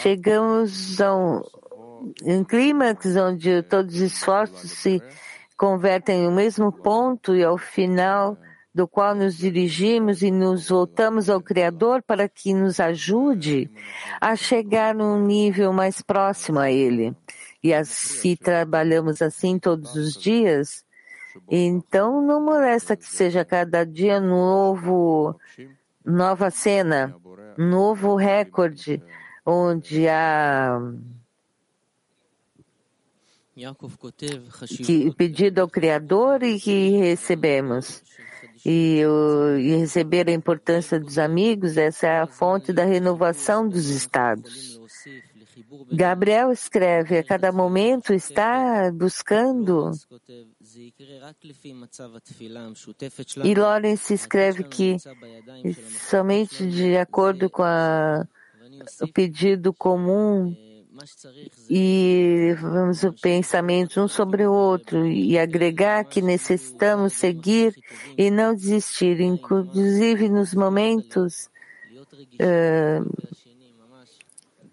chegamos 0.00 1.00
a 1.00 1.16
um, 1.16 1.42
um 2.24 2.44
clímax 2.44 3.16
onde 3.16 3.62
todos 3.64 3.96
os 3.96 4.00
esforços 4.00 4.70
se 4.70 5.02
convertem 5.56 6.22
no 6.22 6.30
mesmo 6.30 6.70
ponto 6.70 7.34
e 7.34 7.42
ao 7.42 7.58
final 7.58 8.38
do 8.72 8.86
qual 8.86 9.14
nos 9.14 9.36
dirigimos 9.36 10.22
e 10.22 10.30
nos 10.30 10.68
voltamos 10.68 11.28
ao 11.28 11.40
Criador 11.40 12.02
para 12.02 12.28
que 12.28 12.54
nos 12.54 12.78
ajude 12.78 13.68
a 14.20 14.36
chegar 14.36 14.94
num 14.94 15.20
nível 15.20 15.72
mais 15.72 16.00
próximo 16.00 16.60
a 16.60 16.70
Ele. 16.70 17.14
E 17.62 17.74
assim 17.74 18.36
trabalhamos 18.36 19.20
assim 19.20 19.58
todos 19.58 19.94
os 19.96 20.14
dias, 20.14 20.84
então 21.48 22.20
não 22.20 22.40
molesta 22.40 22.96
que 22.96 23.06
seja 23.06 23.44
cada 23.44 23.84
dia 23.84 24.20
novo, 24.20 25.38
nova 26.04 26.50
cena, 26.50 27.14
novo 27.56 28.16
recorde, 28.16 29.02
onde 29.44 30.08
há 30.08 30.80
que 34.84 35.12
pedido 35.14 35.60
ao 35.60 35.68
Criador 35.68 36.42
e 36.42 36.58
que 36.58 36.90
recebemos. 36.90 38.02
E, 38.64 39.02
e 39.58 39.76
receber 39.76 40.28
a 40.28 40.32
importância 40.32 41.00
dos 41.00 41.18
amigos, 41.18 41.78
essa 41.78 42.06
é 42.06 42.20
a 42.20 42.26
fonte 42.26 42.74
da 42.74 42.84
renovação 42.84 43.66
dos 43.66 43.88
estados. 43.88 44.78
Gabriel 45.90 46.52
escreve, 46.52 47.18
a 47.18 47.24
cada 47.24 47.50
momento 47.52 48.12
está 48.12 48.90
buscando. 48.92 49.92
E 53.44 53.54
Lawrence 53.54 54.14
escreve 54.14 54.64
que 54.64 54.96
somente 56.08 56.66
de 56.68 56.96
acordo 56.96 57.50
com 57.50 57.62
a, 57.62 58.26
o 59.00 59.08
pedido 59.08 59.72
comum 59.72 60.54
e 61.68 62.54
vamos 62.60 63.02
o 63.04 63.12
pensamento 63.12 64.00
um 64.00 64.08
sobre 64.08 64.46
o 64.46 64.52
outro 64.52 65.06
e 65.06 65.38
agregar 65.38 66.04
que 66.04 66.20
necessitamos 66.20 67.14
seguir 67.14 67.74
e 68.18 68.30
não 68.30 68.54
desistir, 68.54 69.20
inclusive 69.20 70.28
nos 70.28 70.52
momentos 70.54 71.48
uh, 72.34 73.30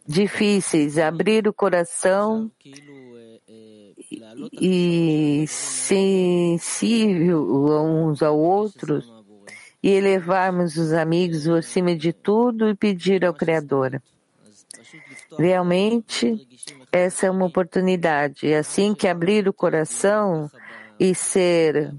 difíceis, 0.05 0.97
abrir 0.97 1.47
o 1.47 1.53
coração 1.53 2.51
e 4.51 5.45
sensível 5.47 7.41
uns 7.83 8.21
aos 8.21 8.37
outros 8.37 9.11
e 9.81 9.89
elevarmos 9.91 10.77
os 10.77 10.93
amigos 10.93 11.47
acima 11.47 11.95
de 11.95 12.11
tudo 12.13 12.69
e 12.69 12.75
pedir 12.75 13.25
ao 13.25 13.33
Criador. 13.33 14.01
Realmente, 15.37 16.47
essa 16.91 17.27
é 17.27 17.31
uma 17.31 17.45
oportunidade. 17.45 18.47
É 18.47 18.57
assim 18.57 18.93
que 18.93 19.07
abrir 19.07 19.47
o 19.47 19.53
coração 19.53 20.51
e 20.99 21.13
ser 21.13 21.93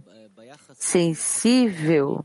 sensível 0.74 2.24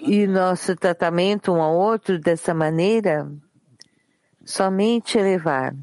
e 0.00 0.26
nosso 0.26 0.76
tratamento 0.76 1.52
um 1.52 1.60
ao 1.60 1.74
outro 1.76 2.18
dessa 2.18 2.54
maneira, 2.54 3.30
somente 4.44 5.18
elevar. 5.18 5.74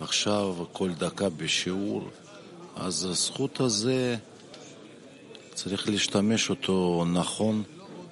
עכשיו 0.00 0.56
כל 0.72 0.90
דקה 0.94 1.28
בשיעור, 1.28 2.10
אז 2.76 3.04
הזכות 3.04 3.60
הזה 3.60 4.16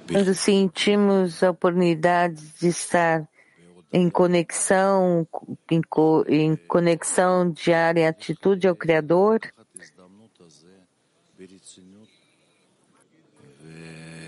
quando 0.08 0.34
sentimos 0.34 1.42
a 1.42 1.50
oportunidade 1.50 2.40
de 2.58 2.68
estar 2.68 3.28
em 3.92 4.08
conexão, 4.10 5.26
em, 5.70 5.80
co, 5.82 6.24
em 6.26 6.56
conexão 6.56 7.50
diária, 7.50 8.00
em 8.00 8.06
atitude 8.06 8.66
ao 8.66 8.74
Criador, 8.74 9.40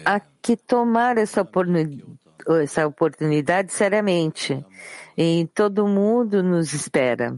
há 0.04 0.20
que 0.20 0.56
tomar 0.56 1.18
essa 1.18 1.42
oportunidade, 1.42 2.04
essa 2.57 2.87
oportunidade 2.87 3.71
seriamente. 3.71 4.65
E 5.17 5.47
todo 5.53 5.87
mundo 5.87 6.41
nos 6.41 6.73
espera. 6.73 7.37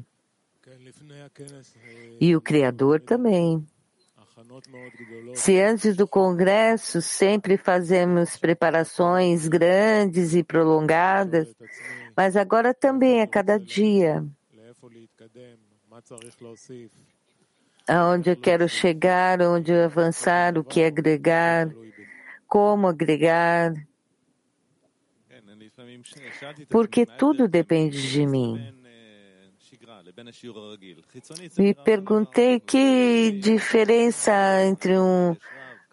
E 2.19 2.35
o 2.35 2.41
Criador 2.41 3.01
também. 3.01 3.65
Se 5.33 5.59
antes 5.59 5.95
do 5.95 6.07
Congresso 6.07 7.01
sempre 7.01 7.57
fazemos 7.57 8.37
preparações 8.37 9.47
grandes 9.47 10.35
e 10.35 10.43
prolongadas, 10.43 11.47
mas 12.15 12.37
agora 12.37 12.73
também 12.73 13.21
a 13.21 13.27
cada 13.27 13.57
dia, 13.57 14.23
aonde 17.87 18.29
eu 18.29 18.37
quero 18.37 18.69
chegar, 18.69 19.41
onde 19.41 19.73
avançar, 19.73 20.57
o 20.57 20.63
que 20.63 20.83
agregar, 20.83 21.69
como 22.47 22.87
agregar, 22.87 23.73
porque 26.69 27.05
tudo 27.05 27.47
depende 27.47 28.11
de 28.11 28.25
mim. 28.25 28.73
Me 31.57 31.73
perguntei 31.73 32.59
que 32.59 33.31
diferença 33.31 34.31
entre 34.63 34.97
um, 34.97 35.35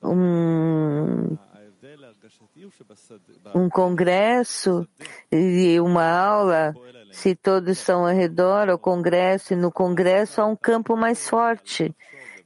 um, 0.03 1.37
um 3.55 3.68
congresso 3.68 4.87
e 5.33 5.81
uma 5.81 6.07
aula, 6.07 6.74
se 7.11 7.35
todos 7.35 7.79
estão 7.79 8.07
ao 8.07 8.14
redor 8.14 8.68
ao 8.68 8.79
congresso, 8.79 9.55
e 9.55 9.57
no 9.57 9.72
congresso 9.72 10.40
há 10.40 10.46
um 10.46 10.57
campo 10.57 10.96
mais 10.96 11.29
forte 11.29 11.94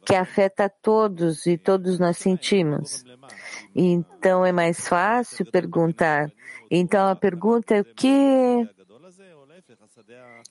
que 0.05 0.15
afeta 0.15 0.65
a 0.67 0.69
todos 0.69 1.47
e 1.47 1.57
todos 1.57 1.99
nós 1.99 2.17
sentimos. 2.19 3.05
Então 3.75 4.45
é 4.45 4.53
mais 4.53 4.87
fácil 4.89 5.51
perguntar. 5.51 6.31
Então 6.71 7.09
a 7.09 7.17
pergunta 7.17 7.75
é 7.75 7.81
o 7.81 7.85
que 7.85 8.69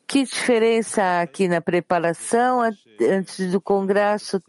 que 0.08 0.24
diferença 0.24 1.22
aqui 1.22 1.48
na 1.48 1.62
preparação 1.62 2.62
antes 2.62 3.52
do 3.52 3.60
Congresso 3.60 4.40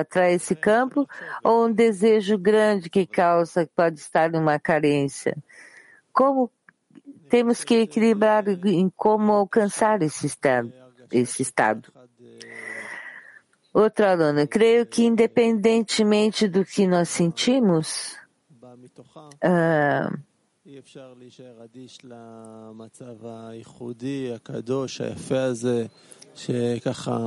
atrai 0.00 0.34
esse 0.34 0.54
campo 0.54 1.06
ou 1.42 1.66
um 1.66 1.72
desejo 1.72 2.38
grande 2.38 2.88
que 2.88 3.06
causa, 3.06 3.68
pode 3.74 4.00
estar 4.00 4.30
numa 4.30 4.58
carência? 4.58 5.36
Como 6.12 6.50
temos 7.28 7.64
que 7.64 7.74
equilibrar 7.74 8.48
em 8.48 8.90
como 8.96 9.32
alcançar 9.32 10.02
esse 10.02 10.26
estado? 10.26 10.72
Esse 11.10 11.42
estado. 11.42 11.92
Outra 13.72 14.12
aluna, 14.12 14.46
creio 14.46 14.84
que 14.84 15.04
independentemente 15.04 16.46
do 16.46 16.62
que 16.62 16.86
nós 16.86 17.08
sentimos, 17.08 18.18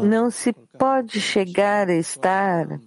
não 0.03 0.29
se 0.29 0.53
pode 0.53 1.19
chegar 1.19 1.89
a 1.89 1.95
estar 1.95 2.79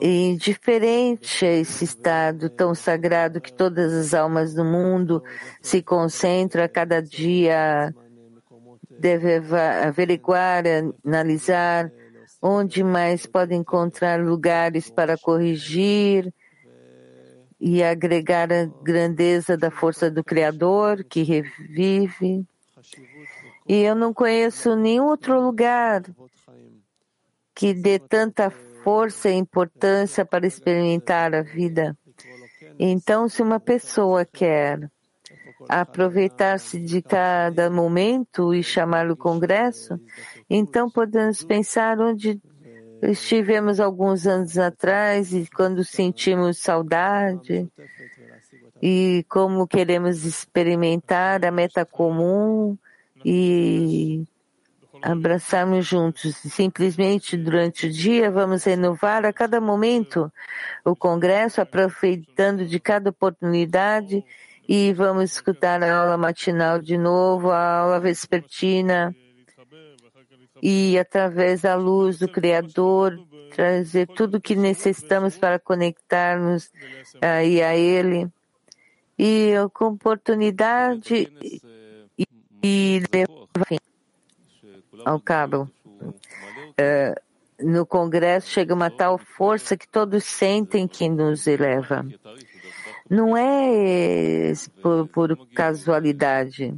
indiferente 0.00 1.44
a 1.44 1.52
esse 1.52 1.84
estado 1.84 2.48
tão 2.48 2.74
sagrado 2.74 3.42
que 3.42 3.52
todas 3.52 3.92
as 3.92 4.14
almas 4.14 4.54
do 4.54 4.64
mundo 4.64 5.22
se 5.60 5.82
concentram 5.82 6.64
a 6.64 6.68
cada 6.68 7.02
dia, 7.02 7.94
deve 8.98 9.36
averiguar, 9.86 10.64
analisar 11.04 11.92
onde 12.46 12.84
mais 12.84 13.24
pode 13.24 13.54
encontrar 13.54 14.20
lugares 14.20 14.90
para 14.90 15.16
corrigir, 15.16 16.30
e 17.66 17.82
agregar 17.82 18.52
a 18.52 18.66
grandeza 18.82 19.56
da 19.56 19.70
força 19.70 20.10
do 20.10 20.22
Criador 20.22 21.02
que 21.02 21.22
revive. 21.22 22.46
E 23.66 23.76
eu 23.76 23.94
não 23.94 24.12
conheço 24.12 24.76
nenhum 24.76 25.06
outro 25.06 25.40
lugar 25.40 26.02
que 27.54 27.72
dê 27.72 27.98
tanta 27.98 28.50
força 28.50 29.30
e 29.30 29.34
importância 29.34 30.26
para 30.26 30.46
experimentar 30.46 31.34
a 31.34 31.40
vida. 31.40 31.96
Então, 32.78 33.30
se 33.30 33.40
uma 33.40 33.58
pessoa 33.58 34.26
quer 34.26 34.90
aproveitar-se 35.68 36.78
de 36.78 37.00
cada 37.02 37.70
momento 37.70 38.54
e 38.54 38.62
chamar 38.62 39.10
o 39.10 39.16
congresso, 39.16 40.00
então 40.48 40.90
podemos 40.90 41.42
pensar 41.42 42.00
onde 42.00 42.40
Estivemos 43.10 43.80
alguns 43.80 44.26
anos 44.26 44.56
atrás 44.56 45.34
e 45.34 45.46
quando 45.54 45.84
sentimos 45.84 46.58
saudade 46.58 47.68
e 48.80 49.24
como 49.28 49.66
queremos 49.66 50.24
experimentar 50.24 51.44
a 51.44 51.50
meta 51.50 51.84
comum 51.84 52.78
e 53.22 54.24
abraçarmos 55.02 55.86
juntos. 55.86 56.34
Simplesmente 56.36 57.36
durante 57.36 57.88
o 57.88 57.90
dia 57.90 58.30
vamos 58.30 58.64
renovar 58.64 59.26
a 59.26 59.34
cada 59.34 59.60
momento 59.60 60.32
o 60.82 60.96
congresso, 60.96 61.60
aproveitando 61.60 62.64
de 62.64 62.80
cada 62.80 63.10
oportunidade 63.10 64.24
e 64.68 64.92
vamos 64.92 65.32
escutar 65.32 65.82
a 65.82 65.96
aula 65.96 66.16
matinal 66.16 66.78
de 66.78 66.96
novo, 66.96 67.50
a 67.50 67.78
aula 67.80 68.00
vespertina 68.00 69.14
e 70.62 70.98
através 70.98 71.62
da 71.62 71.74
luz 71.74 72.18
do 72.18 72.28
Criador 72.28 73.18
trazer 73.54 74.08
tudo 74.08 74.38
o 74.38 74.40
que 74.40 74.56
necessitamos 74.56 75.36
para 75.36 75.58
conectarmos 75.58 76.70
aí 77.20 77.62
a 77.62 77.76
Ele 77.76 78.28
e 79.18 79.52
com 79.72 79.86
oportunidade 79.86 81.30
e, 82.18 82.26
e 82.62 83.02
levar 83.12 83.80
ao 85.04 85.20
cabo. 85.20 85.70
Uh, 86.00 87.24
no 87.62 87.86
Congresso 87.86 88.50
chega 88.50 88.74
uma 88.74 88.90
tal 88.90 89.16
força 89.16 89.76
que 89.76 89.88
todos 89.88 90.24
sentem 90.24 90.88
que 90.88 91.08
nos 91.08 91.46
eleva. 91.46 92.04
Não 93.08 93.36
é 93.36 94.52
por, 94.82 95.06
por 95.08 95.48
casualidade. 95.48 96.74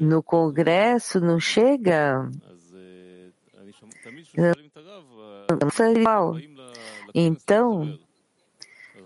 No 0.00 0.22
Congresso 0.22 1.20
não 1.20 1.40
chega. 1.40 2.28
Então, 7.14 7.98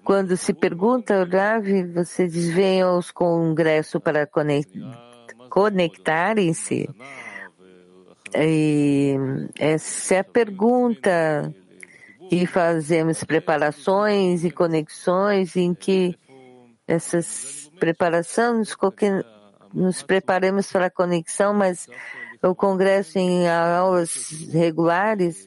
quando 0.04 0.36
se 0.36 0.52
pergunta, 0.52 1.24
Rav, 1.24 1.66
vocês 1.94 2.48
vêm 2.50 2.82
aos 2.82 3.10
congressos 3.10 4.02
para 4.02 4.28
conectarem-se? 5.48 6.88
E 8.34 9.14
essa 9.58 10.14
é 10.14 10.18
a 10.18 10.24
pergunta 10.24 11.54
e 12.32 12.46
fazemos 12.46 13.22
preparações 13.22 14.42
e 14.42 14.50
conexões 14.50 15.54
em 15.54 15.74
que 15.74 16.18
essas 16.88 17.70
preparações 17.78 18.74
nos 19.74 20.02
preparamos 20.02 20.72
para 20.72 20.86
a 20.86 20.90
conexão, 20.90 21.52
mas 21.52 21.86
o 22.42 22.54
congresso 22.54 23.18
em 23.18 23.46
aulas 23.46 24.30
regulares 24.50 25.46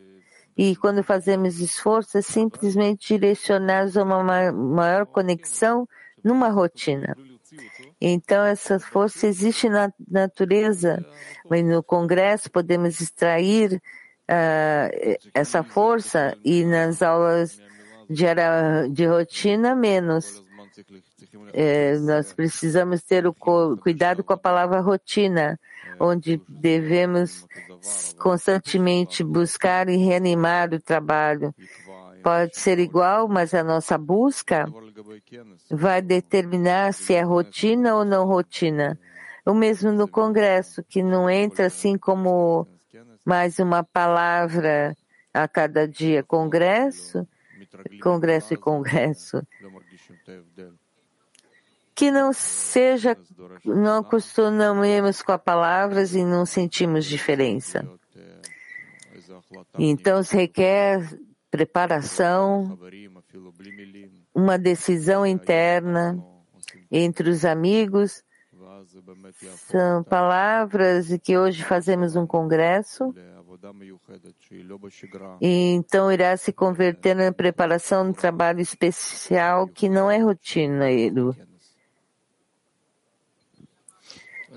e 0.55 0.75
quando 0.75 1.03
fazemos 1.03 1.59
esforço 1.59 2.19
é 2.19 2.21
simplesmente 2.21 3.15
direcionados 3.15 3.97
a 3.97 4.03
uma 4.03 4.51
maior 4.53 5.07
conexão 5.07 5.89
numa 6.23 6.49
rotina. 6.49 7.17
Então, 7.99 8.45
essa 8.45 8.79
força 8.79 9.25
existe 9.25 9.67
na 9.67 9.91
natureza, 10.07 11.03
mas 11.49 11.65
no 11.65 11.81
Congresso 11.81 12.51
podemos 12.51 13.01
extrair 13.01 13.81
uh, 14.29 15.17
essa 15.33 15.63
força 15.63 16.37
e 16.43 16.63
nas 16.63 17.01
aulas 17.01 17.59
de, 18.09 18.25
de 18.91 19.05
rotina 19.05 19.75
menos. 19.75 20.43
É, 21.53 21.97
nós 21.99 22.33
precisamos 22.33 23.01
ter 23.01 23.25
o 23.25 23.33
cuidado 23.77 24.23
com 24.23 24.33
a 24.33 24.37
palavra 24.37 24.81
rotina, 24.81 25.59
onde 25.99 26.41
devemos 26.47 27.45
constantemente 28.17 29.23
buscar 29.23 29.87
e 29.87 29.95
reanimar 29.95 30.73
o 30.73 30.81
trabalho. 30.81 31.53
Pode 32.21 32.57
ser 32.57 32.79
igual, 32.79 33.27
mas 33.27 33.53
a 33.53 33.63
nossa 33.63 33.97
busca 33.97 34.65
vai 35.69 36.01
determinar 36.01 36.93
se 36.93 37.13
é 37.13 37.21
rotina 37.21 37.95
ou 37.95 38.03
não 38.03 38.25
rotina. 38.25 38.99
O 39.45 39.53
mesmo 39.53 39.91
no 39.91 40.07
Congresso, 40.07 40.83
que 40.83 41.03
não 41.03 41.29
entra 41.29 41.67
assim 41.67 41.97
como 41.97 42.67
mais 43.25 43.57
uma 43.57 43.83
palavra 43.83 44.95
a 45.33 45.47
cada 45.47 45.87
dia. 45.87 46.23
Congresso, 46.23 47.27
congresso 48.01 48.53
e 48.53 48.57
congresso. 48.57 49.41
Que 51.95 52.11
não 52.11 52.31
seja, 52.31 53.17
não 53.65 53.99
acostumemos 53.99 55.21
com 55.21 55.31
as 55.31 55.41
palavras 55.41 56.13
e 56.13 56.23
não 56.23 56.45
sentimos 56.45 57.05
diferença. 57.05 57.89
Então, 59.79 60.21
se 60.21 60.35
requer 60.35 61.17
preparação, 61.49 62.77
uma 64.33 64.57
decisão 64.57 65.25
interna 65.25 66.21
entre 66.91 67.29
os 67.29 67.45
amigos 67.45 68.24
são 69.69 70.03
palavras 70.03 71.07
que 71.23 71.37
hoje 71.37 71.63
fazemos 71.63 72.15
um 72.15 72.25
congresso. 72.25 73.13
E 75.41 75.73
então 75.73 76.11
irá 76.11 76.35
se 76.37 76.51
converter 76.51 77.15
na 77.15 77.31
preparação 77.31 78.11
de 78.11 78.17
trabalho 78.17 78.61
especial 78.61 79.67
que 79.67 79.89
não 79.89 80.09
é 80.09 80.17
rotineiro. 80.17 81.35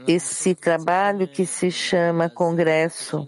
Esse 0.07 0.55
trabalho 0.55 1.27
que 1.29 1.45
se 1.45 1.71
chama 1.71 2.31
congresso. 2.31 3.27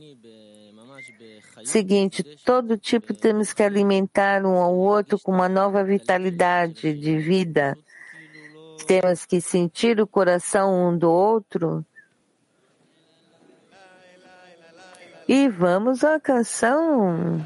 Seguinte, 1.64 2.22
todo 2.44 2.78
tipo 2.78 3.12
temos 3.12 3.52
que 3.52 3.62
alimentar 3.62 4.44
um 4.46 4.56
ao 4.56 4.74
outro 4.74 5.18
com 5.18 5.32
uma 5.32 5.48
nova 5.48 5.84
vitalidade 5.84 6.94
de 6.94 7.18
vida 7.18 7.76
temos 8.90 9.24
que 9.24 9.40
sentir 9.40 10.00
o 10.00 10.06
coração 10.06 10.88
um 10.88 10.98
do 10.98 11.08
outro. 11.08 11.86
E 15.28 15.48
vamos 15.48 16.02
à 16.02 16.18
canção. 16.18 17.40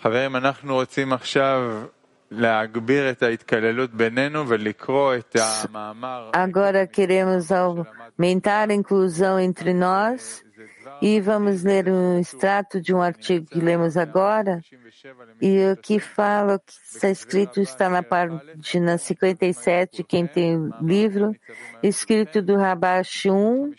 חברים, 0.00 0.36
אנחנו 0.36 0.74
רוצים 0.74 1.12
עכשיו 1.12 1.86
להגביר 2.30 3.10
את 3.10 3.22
ההתקללות 3.22 3.94
בינינו 3.94 4.48
ולקרוא 4.48 5.14
את 5.14 5.36
המאמר. 5.36 6.30
Agora 6.34 6.86
queremos 6.86 7.52
aumentar 7.52 8.70
a 8.70 8.74
inclusão 8.74 9.38
entre 9.38 9.74
nós 9.74 10.42
e 11.00 11.20
vamos 11.20 11.62
ler 11.62 11.88
um 11.88 12.18
extrato 12.18 12.80
de 12.80 12.94
um 12.94 13.02
artigo 13.02 13.46
que 13.46 13.60
lemos 13.60 13.96
agora 13.96 14.60
e 15.40 15.72
o 15.72 15.76
que 15.76 15.98
fala, 15.98 16.56
o 16.56 16.60
que 16.60 16.72
está 16.72 17.08
escrito 17.10 17.60
está 17.60 17.88
na 17.88 18.02
página 18.02 18.96
57, 18.96 20.04
quem 20.04 20.26
tem 20.26 20.56
o 20.56 20.70
livro, 20.80 21.34
escrito 21.82 22.40
do 22.40 22.56
Rabash 22.56 23.26
1, 23.26 23.72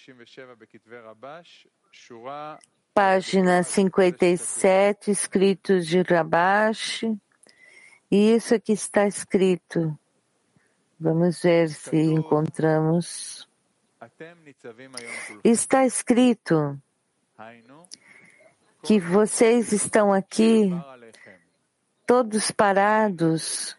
página 2.98 3.62
57, 3.62 5.12
escritos 5.12 5.86
de 5.86 6.02
Rabash. 6.02 7.04
E 8.10 8.34
isso 8.34 8.56
aqui 8.56 8.72
está 8.72 9.06
escrito. 9.06 9.96
Vamos 10.98 11.40
ver 11.40 11.68
se 11.68 11.96
encontramos. 11.96 13.48
Está 15.44 15.86
escrito 15.86 16.76
que 18.82 18.98
vocês 18.98 19.70
estão 19.70 20.12
aqui 20.12 20.72
todos 22.04 22.50
parados 22.50 23.78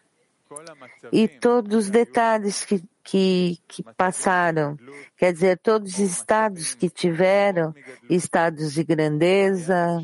e 1.12 1.28
todos 1.28 1.76
os 1.76 1.90
detalhes 1.90 2.64
que 2.64 2.82
que, 3.02 3.58
que 3.66 3.82
passaram, 3.96 4.76
quer 5.16 5.32
dizer, 5.32 5.58
todos 5.58 5.92
os 5.94 5.98
estados 5.98 6.74
que 6.74 6.88
tiveram, 6.88 7.74
estados 8.08 8.72
de 8.72 8.84
grandeza, 8.84 9.98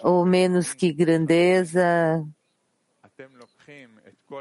ou 0.00 0.26
menos 0.26 0.74
que 0.74 0.92
grandeza, 0.92 2.24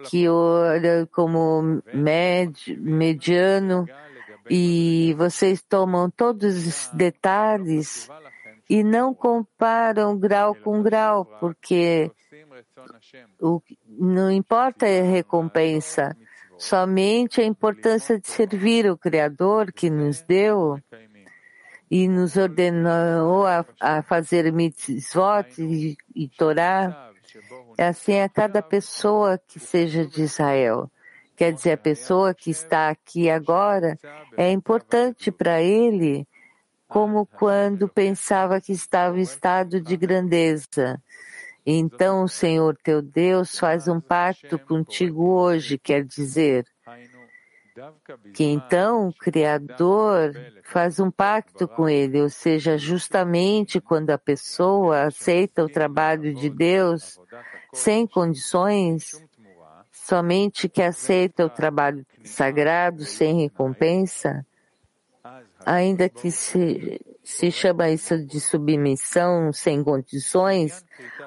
que 0.09 0.27
olha 0.27 1.07
como 1.11 1.81
med, 1.93 2.55
mediano, 2.77 3.87
e 4.49 5.13
vocês 5.17 5.61
tomam 5.61 6.09
todos 6.09 6.65
os 6.65 6.89
detalhes 6.93 8.09
e 8.69 8.83
não 8.83 9.13
comparam 9.13 10.17
grau 10.17 10.55
com 10.55 10.81
grau, 10.81 11.25
porque 11.39 12.11
o, 13.39 13.61
não 13.87 14.31
importa 14.31 14.85
a 14.85 15.03
recompensa, 15.03 16.15
somente 16.59 17.39
a 17.39 17.45
importância 17.45 18.19
de 18.19 18.27
servir 18.27 18.85
o 18.91 18.97
Criador 18.97 19.71
que 19.71 19.89
nos 19.89 20.21
deu 20.21 20.77
e 21.89 22.07
nos 22.07 22.35
ordenou 22.35 23.47
a, 23.47 23.65
a 23.79 24.03
fazer 24.03 24.51
mitzvot 24.51 25.47
e, 25.57 25.97
e 26.13 26.27
Torá. 26.27 27.11
É 27.77 27.87
assim 27.87 28.19
a 28.19 28.27
cada 28.27 28.61
pessoa 28.61 29.39
que 29.47 29.57
seja 29.57 30.05
de 30.05 30.23
Israel. 30.23 30.91
Quer 31.37 31.53
dizer, 31.53 31.71
a 31.71 31.77
pessoa 31.77 32.33
que 32.33 32.51
está 32.51 32.89
aqui 32.89 33.29
agora 33.29 33.97
é 34.35 34.51
importante 34.51 35.31
para 35.31 35.61
ele 35.61 36.27
como 36.89 37.25
quando 37.25 37.87
pensava 37.87 38.59
que 38.59 38.73
estava 38.73 39.17
em 39.17 39.21
estado 39.21 39.79
de 39.79 39.95
grandeza. 39.95 41.01
Então 41.65 42.23
o 42.23 42.27
Senhor 42.27 42.77
teu 42.83 43.01
Deus 43.01 43.57
faz 43.57 43.87
um 43.87 43.99
pacto 43.99 44.57
contigo 44.57 45.29
hoje, 45.29 45.77
quer 45.77 46.03
dizer, 46.03 46.65
que 48.33 48.43
então 48.43 49.07
o 49.07 49.13
Criador 49.13 50.33
faz 50.63 50.99
um 50.99 51.09
pacto 51.09 51.67
com 51.67 51.87
ele, 51.87 52.21
ou 52.21 52.29
seja, 52.29 52.77
justamente 52.77 53.79
quando 53.79 54.09
a 54.09 54.17
pessoa 54.17 55.03
aceita 55.03 55.63
o 55.63 55.69
trabalho 55.69 56.33
de 56.33 56.49
Deus 56.49 57.19
sem 57.73 58.05
condições, 58.05 59.23
somente 59.91 60.67
que 60.67 60.81
aceita 60.81 61.45
o 61.45 61.49
trabalho 61.49 62.05
sagrado 62.23 63.05
sem 63.05 63.41
recompensa, 63.41 64.45
ainda 65.65 66.09
que 66.09 66.31
se, 66.31 66.99
se 67.23 67.51
chama 67.51 67.89
isso 67.89 68.17
de 68.25 68.39
submissão 68.39 69.51
sem 69.53 69.83
condições 69.83 70.83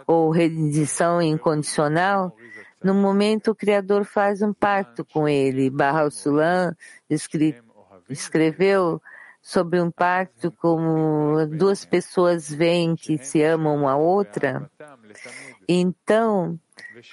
ou 0.07 0.31
rendição 0.31 1.21
incondicional, 1.23 2.35
no 2.83 2.95
momento 2.95 3.53
o 3.53 3.55
Criador 3.55 4.05
faz 4.05 4.43
um 4.43 4.53
pacto 4.53 5.05
com 5.05 5.29
ele. 5.29 5.71
Barra 5.71 6.11
Sulam 6.11 6.75
escre, 7.09 7.63
escreveu 8.09 9.01
sobre 9.41 9.81
um 9.81 9.91
pacto 9.91 10.53
como 10.53 11.47
duas 11.47 11.85
pessoas 11.85 12.53
veem 12.53 12.95
que 12.95 13.19
se 13.19 13.43
amam 13.43 13.75
uma 13.77 13.97
outra, 13.97 14.71
então 15.69 16.59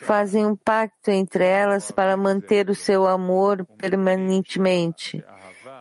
fazem 0.01 0.45
um 0.45 0.55
pacto 0.55 1.09
entre 1.09 1.43
elas 1.43 1.89
para 1.89 2.15
manter 2.15 2.69
o 2.69 2.75
seu 2.75 3.07
amor 3.07 3.65
permanentemente. 3.77 5.23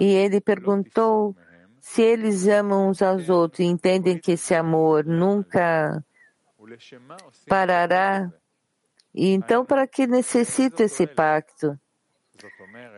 E 0.01 0.07
ele 0.07 0.41
perguntou 0.41 1.37
se 1.81 2.03
eles 2.03 2.47
amam 2.47 2.91
uns 2.91 3.01
aos 3.03 3.29
outros 3.29 3.61
e 3.61 3.65
entendem 3.65 4.19
que 4.19 4.33
esse 4.33 4.55
amor 4.55 5.05
nunca 5.05 6.05
parará. 7.49 8.31
E 9.15 9.33
então, 9.33 9.65
para 9.65 9.87
que 9.87 10.07
necessita 10.07 10.85
esse 10.85 11.07
pacto? 11.07 11.79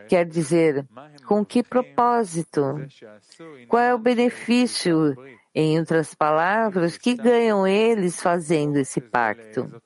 Quer 0.09 0.27
dizer, 0.27 0.87
com 1.25 1.45
que 1.45 1.63
propósito? 1.63 2.85
Qual 3.69 3.83
é 3.83 3.95
o 3.95 3.99
benefício? 3.99 5.15
Em 5.55 5.79
outras 5.79 6.15
palavras, 6.15 6.97
que 6.97 7.15
ganham 7.15 7.67
eles 7.67 8.21
fazendo 8.21 8.77
esse 8.77 9.01
pacto? 9.01 9.83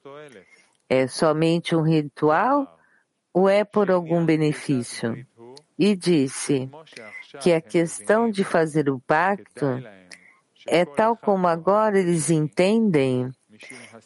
É 0.88 1.06
somente 1.06 1.74
um 1.74 1.82
ritual 1.82 2.78
ou 3.32 3.48
é 3.48 3.64
por 3.64 3.90
algum 3.90 4.24
benefício? 4.24 5.26
E 5.78 5.96
disse 5.96 6.70
que 7.42 7.52
a 7.52 7.60
questão 7.60 8.30
de 8.30 8.44
fazer 8.44 8.88
o 8.88 9.00
pacto 9.00 9.66
é 10.66 10.84
tal 10.84 11.16
como 11.16 11.46
agora 11.46 11.98
eles 11.98 12.30
entendem 12.30 13.30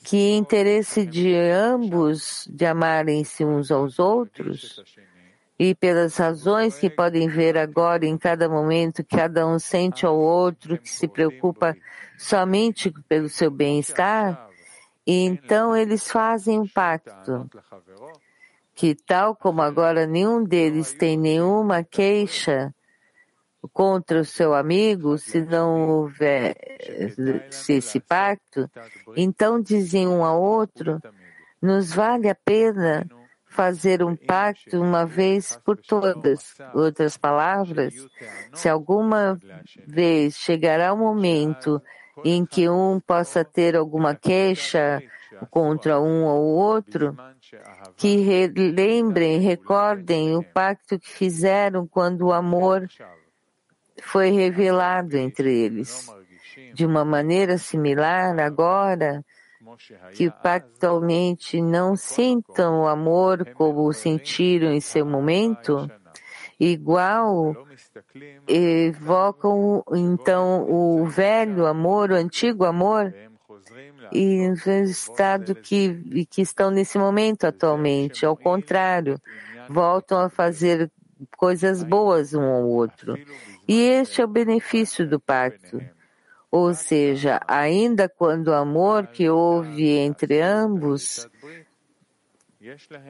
que 0.05 0.31
interesse 0.31 1.05
de 1.05 1.35
ambos 1.35 2.49
de 2.51 2.65
amarem-se 2.65 3.45
uns 3.45 3.71
aos 3.71 3.99
outros 3.99 4.83
e 5.59 5.75
pelas 5.75 6.17
razões 6.17 6.79
que 6.79 6.89
podem 6.89 7.29
ver 7.29 7.59
agora 7.59 8.07
em 8.07 8.17
cada 8.17 8.49
momento, 8.49 9.05
cada 9.05 9.47
um 9.47 9.59
sente 9.59 10.07
ao 10.07 10.17
outro 10.17 10.79
que 10.79 10.89
se 10.89 11.09
preocupa 11.09 11.77
somente 12.17 12.93
pelo 13.09 13.29
seu 13.29 13.51
bem-estar, 13.51 14.49
e 15.05 15.25
então 15.25 15.77
eles 15.77 16.11
fazem 16.11 16.61
um 16.61 16.69
pacto 16.69 17.49
que 18.79 18.95
tal 18.95 19.35
como 19.35 19.61
agora 19.61 20.07
nenhum 20.07 20.45
deles 20.45 20.95
tem 20.95 21.19
nenhuma 21.19 21.83
queixa 21.83 22.73
contra 23.73 24.21
o 24.21 24.25
seu 24.25 24.55
amigo, 24.55 25.19
se 25.19 25.41
não 25.43 25.89
houver 25.89 26.55
esse 27.69 27.99
pacto, 27.99 28.71
então 29.17 29.61
dizem 29.61 30.07
um 30.07 30.25
ao 30.25 30.41
outro, 30.41 31.01
nos 31.61 31.93
vale 31.93 32.31
a 32.31 32.37
pena 32.37 33.05
fazer 33.47 34.01
um 34.01 34.15
pacto 34.15 34.81
uma 34.81 35.05
vez 35.05 35.59
por 35.65 35.77
todas. 35.77 36.55
Outras 36.73 37.17
palavras, 37.17 37.93
se 38.55 38.69
alguma 38.69 39.37
vez 39.89 40.37
chegará 40.37 40.93
o 40.93 40.97
um 40.97 41.01
momento 41.01 41.83
em 42.25 42.47
que 42.47 42.69
um 42.69 43.01
possa 43.01 43.45
ter 43.45 43.75
alguma 43.75 44.15
queixa 44.15 45.03
contra 45.51 46.01
um 46.01 46.25
ou 46.25 46.45
outro, 46.45 47.17
que 47.97 48.49
lembrem, 48.57 49.41
recordem 49.41 50.37
o 50.37 50.43
pacto 50.43 50.99
que 50.99 51.09
fizeram 51.09 51.87
quando 51.87 52.27
o 52.27 52.33
amor 52.33 52.89
foi 54.03 54.31
revelado 54.31 55.17
entre 55.17 55.53
eles. 55.57 56.07
De 56.75 56.85
uma 56.85 57.05
maneira 57.05 57.57
similar, 57.57 58.39
agora, 58.41 59.25
que 60.15 60.31
pactualmente 60.31 61.61
não 61.61 61.97
sintam 61.97 62.83
o 62.83 62.89
amor 62.89 63.45
como 63.55 63.93
sentiram 63.93 64.73
em 64.73 64.81
seu 64.81 65.05
momento, 65.05 65.91
igual 66.59 67.57
evocam 68.47 69.85
então 69.95 70.69
o 70.69 71.07
velho 71.07 71.67
amor, 71.67 72.11
o 72.11 72.17
antigo 72.17 72.65
amor, 72.65 73.15
e 74.13 74.49
no 74.49 74.83
estado 74.85 75.55
que, 75.55 76.27
que 76.31 76.43
estão 76.43 76.71
nesse 76.71 76.99
momento 76.99 77.45
atualmente. 77.47 78.25
Ao 78.25 78.37
contrário, 78.37 79.21
voltam 79.69 80.21
a 80.21 80.29
fazer 80.29 80.91
coisas 81.37 81.83
boas 81.83 82.35
um 82.35 82.43
ao 82.43 82.67
outro. 82.67 83.17
E 83.67 83.81
este 83.83 84.21
é 84.21 84.25
o 84.25 84.29
benefício 84.29 85.09
do 85.09 85.21
pacto. 85.21 85.81
Ou 86.51 86.73
seja, 86.73 87.41
ainda 87.47 88.09
quando 88.09 88.49
o 88.49 88.55
amor 88.55 89.09
que 89.09 89.29
houve 89.29 89.91
entre 89.91 90.41
ambos 90.41 91.29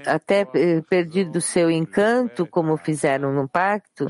até 0.07 0.45
perdido 0.89 1.41
seu 1.41 1.71
encanto, 1.71 2.47
como 2.47 2.77
fizeram 2.77 3.33
no 3.33 3.49
pacto, 3.49 4.07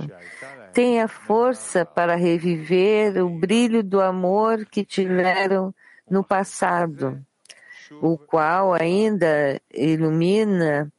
tem 0.72 1.00
a 1.00 1.08
força 1.08 1.84
para 1.84 2.16
reviver 2.16 3.22
o 3.22 3.28
brilho 3.28 3.82
do 3.82 4.00
amor 4.00 4.64
que 4.66 4.84
tiveram 4.84 5.74
no 6.10 6.24
passado, 6.24 7.20
o 8.02 8.18
qual 8.18 8.74
ainda 8.74 9.60
ilumina 9.72 10.92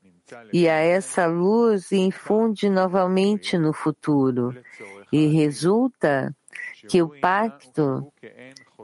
e 0.53 0.67
a 0.69 0.75
essa 0.75 1.25
luz 1.25 1.91
infunde 1.91 2.69
novamente 2.69 3.57
no 3.57 3.73
futuro. 3.73 4.55
E 5.11 5.27
resulta 5.27 6.35
que 6.87 7.01
o 7.01 7.09
pacto 7.19 8.11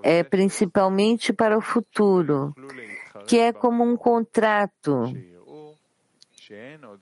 é 0.03 0.23
principalmente 0.23 1.31
para 1.31 1.57
o 1.57 1.61
futuro, 1.61 2.53
que 3.27 3.39
é 3.39 3.53
como 3.53 3.83
um 3.83 3.95
contrato 3.95 5.13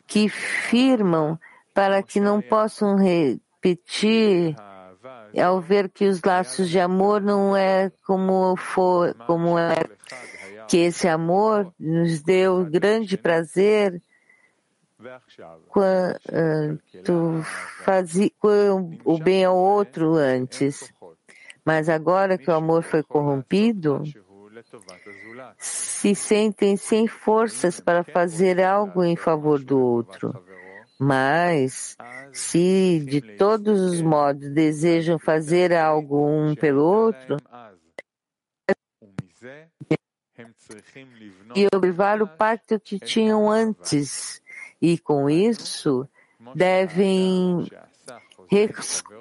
que 0.07 0.29
firmam 0.29 1.39
para 1.73 2.03
que 2.03 2.19
não 2.19 2.41
possam 2.41 2.95
repetir 2.95 4.55
ao 5.41 5.61
ver 5.61 5.89
que 5.89 6.05
os 6.07 6.21
laços 6.21 6.69
de 6.69 6.79
amor 6.79 7.21
não 7.21 7.55
é 7.55 7.91
como 8.05 8.55
for, 8.55 9.13
como 9.25 9.57
é 9.57 9.75
que 10.67 10.77
esse 10.77 11.07
amor 11.07 11.73
nos 11.79 12.21
deu 12.21 12.65
grande 12.65 13.17
prazer 13.17 14.01
quando 15.67 17.43
fazia 17.83 18.31
o 19.03 19.17
bem 19.19 19.43
ao 19.43 19.57
outro 19.57 20.15
antes. 20.15 20.93
Mas 21.65 21.89
agora 21.89 22.37
que 22.37 22.49
o 22.49 22.53
amor 22.53 22.83
foi 22.83 23.03
corrompido, 23.03 24.03
se 25.57 26.13
sentem 26.13 26.75
sem 26.75 27.07
forças 27.07 27.79
para 27.79 28.03
fazer 28.03 28.61
algo 28.61 29.03
em 29.03 29.15
favor 29.15 29.63
do 29.63 29.79
outro. 29.79 30.43
Mas, 31.03 31.97
se 32.31 33.03
de 33.05 33.19
todos 33.35 33.81
os 33.81 34.01
modos 34.01 34.49
desejam 34.51 35.19
fazer 35.19 35.73
algo 35.73 36.25
um 36.25 36.55
pelo 36.55 36.81
outro, 36.81 37.35
e 41.53 41.67
observar 41.75 42.21
o 42.21 42.27
pacto 42.27 42.79
que 42.79 42.97
tinham 42.97 43.51
antes, 43.51 44.41
e 44.81 44.97
com 44.97 45.29
isso 45.29 46.07
devem 46.55 47.67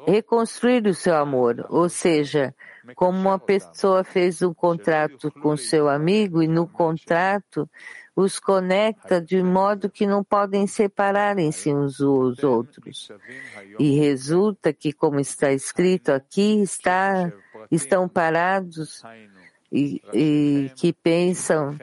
reconstruir 0.07 0.87
o 0.87 0.95
seu 0.95 1.17
amor, 1.17 1.67
ou 1.69 1.89
seja, 1.89 2.55
como 2.95 3.19
uma 3.19 3.41
pessoa 3.41 4.05
fez 4.05 4.41
um 4.41 4.55
contrato 4.55 5.33
com 5.33 5.57
seu 5.57 5.89
amigo 5.89 6.45
e 6.45 6.47
no 6.47 6.69
contrato 6.69 7.69
os 8.15 8.39
conecta 8.39 9.21
de 9.21 9.43
modo 9.43 9.89
que 9.89 10.07
não 10.07 10.23
podem 10.23 10.67
separarem-se 10.67 11.73
uns 11.73 11.99
dos 11.99 12.45
outros. 12.45 13.11
E 13.79 13.99
resulta 13.99 14.73
que, 14.73 14.93
como 14.93 15.19
está 15.19 15.53
escrito 15.53 16.11
aqui, 16.11 16.61
está, 16.63 17.33
estão 17.71 18.09
parados 18.09 19.03
e, 19.71 20.03
e 20.13 20.71
que 20.77 20.93
pensam 20.93 21.77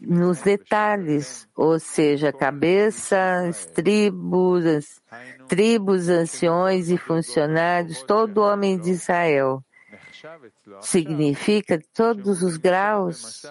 nos 0.00 0.42
detalhes, 0.42 1.48
ou 1.56 1.78
seja, 1.80 2.32
cabeças, 2.32 3.66
tribos, 3.66 5.00
tribos, 5.48 6.08
anciões 6.08 6.90
e 6.90 6.98
funcionários, 6.98 8.02
todo 8.02 8.42
homem 8.42 8.78
de 8.78 8.90
Israel. 8.90 9.64
Significa 10.80 11.80
todos 11.92 12.42
os 12.42 12.56
graus 12.56 13.42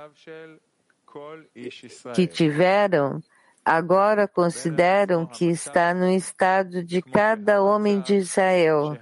que 2.14 2.28
tiveram, 2.28 3.22
agora 3.64 4.28
consideram 4.28 5.26
que 5.26 5.46
está 5.46 5.94
no 5.94 6.10
estado 6.10 6.84
de 6.84 7.02
cada 7.02 7.62
homem 7.62 8.00
de 8.02 8.16
Israel. 8.16 8.98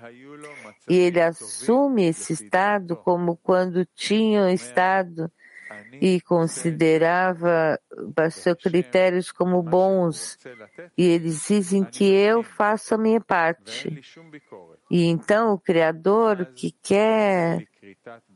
E 0.88 0.96
ele 0.96 1.22
assume 1.22 2.06
esse 2.08 2.34
estado 2.34 2.96
como 2.96 3.38
quando 3.38 3.86
tinham 3.96 4.50
estado 4.50 5.32
e 6.02 6.22
considerava 6.22 7.80
seus 8.32 8.58
critérios 8.58 9.32
como 9.32 9.62
bons. 9.62 10.38
E 10.98 11.06
eles 11.06 11.48
dizem 11.48 11.84
que 11.84 12.06
eu 12.06 12.44
faço 12.44 12.96
a 12.96 12.98
minha 12.98 13.22
parte. 13.22 14.02
E 14.90 15.06
então 15.06 15.54
o 15.54 15.60
Criador 15.60 16.46
que 16.56 16.72
quer, 16.82 17.68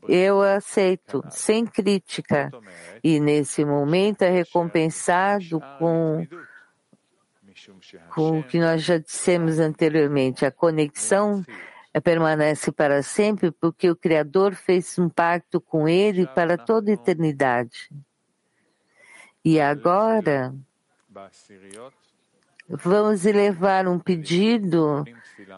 eu 0.08 0.42
aceito, 0.42 1.22
sem 1.30 1.66
crítica. 1.66 2.50
E 3.02 3.18
nesse 3.18 3.64
momento 3.64 4.22
é 4.22 4.30
recompensado 4.30 5.60
com, 5.78 6.26
com 8.14 8.40
o 8.40 8.44
que 8.44 8.58
nós 8.58 8.82
já 8.82 8.98
dissemos 8.98 9.58
anteriormente, 9.58 10.44
a 10.44 10.50
conexão 10.50 11.44
permanece 12.00 12.72
para 12.72 13.02
sempre 13.02 13.50
porque 13.50 13.90
o 13.90 13.96
Criador 13.96 14.54
fez 14.54 14.98
um 14.98 15.08
pacto 15.08 15.60
com 15.60 15.88
ele 15.88 16.26
para 16.26 16.58
toda 16.58 16.90
a 16.90 16.94
eternidade. 16.94 17.90
E 19.44 19.60
agora, 19.60 20.54
vamos 22.68 23.26
elevar 23.26 23.86
um 23.86 23.98
pedido 23.98 25.04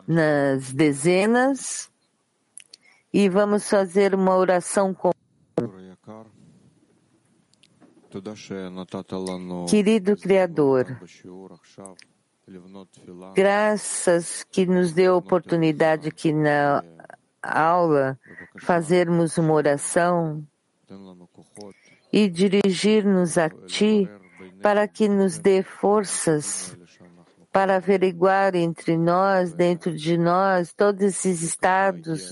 nas 0.07 0.72
dezenas 0.72 1.91
e 3.12 3.28
vamos 3.28 3.68
fazer 3.70 4.14
uma 4.14 4.37
oração 4.37 4.93
com 4.93 5.12
Querido 9.68 10.16
Criador, 10.16 11.01
Graças 13.35 14.45
que 14.45 14.67
nos 14.67 14.93
deu 14.93 15.15
a 15.15 15.17
oportunidade 15.17 16.09
aqui 16.09 16.33
na 16.33 16.83
aula 17.43 18.19
fazermos 18.59 19.37
uma 19.37 19.53
oração 19.53 20.47
e 22.13 22.29
dirigir-nos 22.29 23.37
a 23.37 23.51
Ti 23.51 24.09
para 24.63 24.87
que 24.87 25.09
nos 25.09 25.39
dê 25.39 25.63
forças 25.63 26.77
para 27.53 27.77
averiguar 27.77 28.55
entre 28.55 28.97
nós, 28.97 29.53
dentro 29.53 29.97
de 29.97 30.17
nós, 30.17 30.73
todos 30.73 31.03
esses 31.03 31.43
estados 31.43 32.31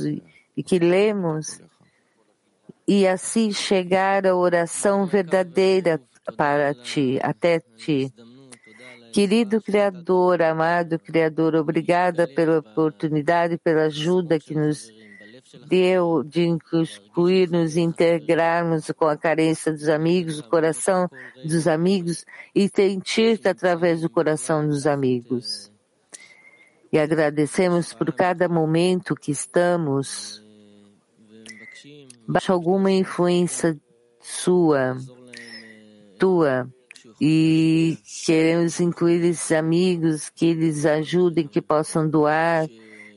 e 0.57 0.62
que 0.62 0.79
lemos 0.79 1.61
e 2.87 3.07
assim 3.07 3.51
chegar 3.51 4.27
à 4.27 4.37
oração 4.37 5.07
verdadeira 5.07 6.01
para 6.37 6.73
Ti, 6.75 7.19
até 7.23 7.59
Ti. 7.59 8.12
Querido 9.15 9.62
Criador, 9.62 10.43
amado 10.43 10.99
Criador, 10.99 11.55
obrigada 11.55 12.27
pela 12.27 12.59
oportunidade, 12.59 13.57
pela 13.57 13.85
ajuda 13.85 14.41
que 14.41 14.57
nos 14.57 14.93
deu 15.69 16.25
de 16.25 16.43
incluir-nos, 16.43 17.77
integrarmos 17.77 18.91
com 18.91 19.07
a 19.07 19.17
carência 19.17 19.71
dos 19.71 19.89
amigos, 19.89 20.41
o 20.41 20.49
coração 20.49 21.09
dos 21.45 21.69
amigos 21.69 22.27
e 22.53 22.69
sentir-te 22.69 23.47
através 23.47 24.01
do 24.01 24.11
coração 24.11 24.67
dos 24.67 24.85
amigos. 24.85 25.71
E 26.93 26.99
agradecemos 26.99 27.93
por 27.93 28.12
cada 28.12 28.49
momento 28.49 29.15
que 29.15 29.31
estamos 29.31 30.43
baixo 32.27 32.53
alguma 32.53 32.91
influência 32.91 33.79
sua, 34.21 34.97
tua, 36.19 36.69
e 37.21 37.99
queremos 38.25 38.81
incluir 38.81 39.25
esses 39.25 39.53
amigos 39.53 40.29
que 40.31 40.47
eles 40.47 40.85
ajudem, 40.85 41.47
que 41.47 41.62
possam 41.62 42.09
doar, 42.09 42.67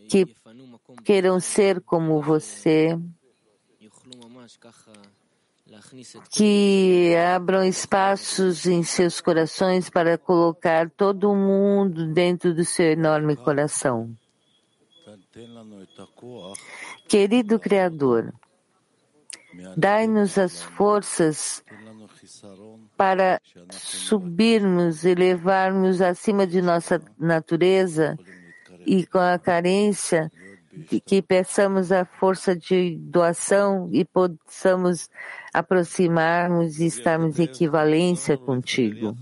que 0.10 0.26
queiram 1.04 1.40
ser 1.40 1.82
como 1.82 2.22
você, 2.22 2.98
que 6.32 7.16
abram 7.16 7.64
espaços 7.64 8.66
em 8.66 8.84
seus 8.84 9.20
corações 9.20 9.90
para 9.90 10.18
colocar 10.18 10.90
todo 10.90 11.34
mundo 11.36 12.14
dentro 12.14 12.54
do 12.54 12.64
seu 12.64 12.92
enorme 12.92 13.36
coração. 13.36 14.16
Querido 17.08 17.60
Criador, 17.60 18.34
dai-nos 19.76 20.38
as 20.38 20.62
forças 20.62 21.64
para 22.98 23.40
subirmos 23.70 25.06
e 25.06 25.14
levarmos 25.14 26.02
acima 26.02 26.48
de 26.48 26.62
nossa 26.62 27.00
natureza 27.18 28.18
e 28.86 29.06
com 29.06 29.20
a 29.20 29.38
carência 29.38 30.32
que 31.06 31.22
peçamos 31.22 31.92
a 31.92 32.06
força 32.06 32.56
de 32.56 32.98
doação 32.98 33.90
e 33.92 34.04
possamos 34.04 35.10
aproximarmos 35.54 36.80
e 36.80 36.86
estarmos 36.86 37.40
em 37.40 37.44
equivalência 37.44 38.38
contigo. 38.38 39.16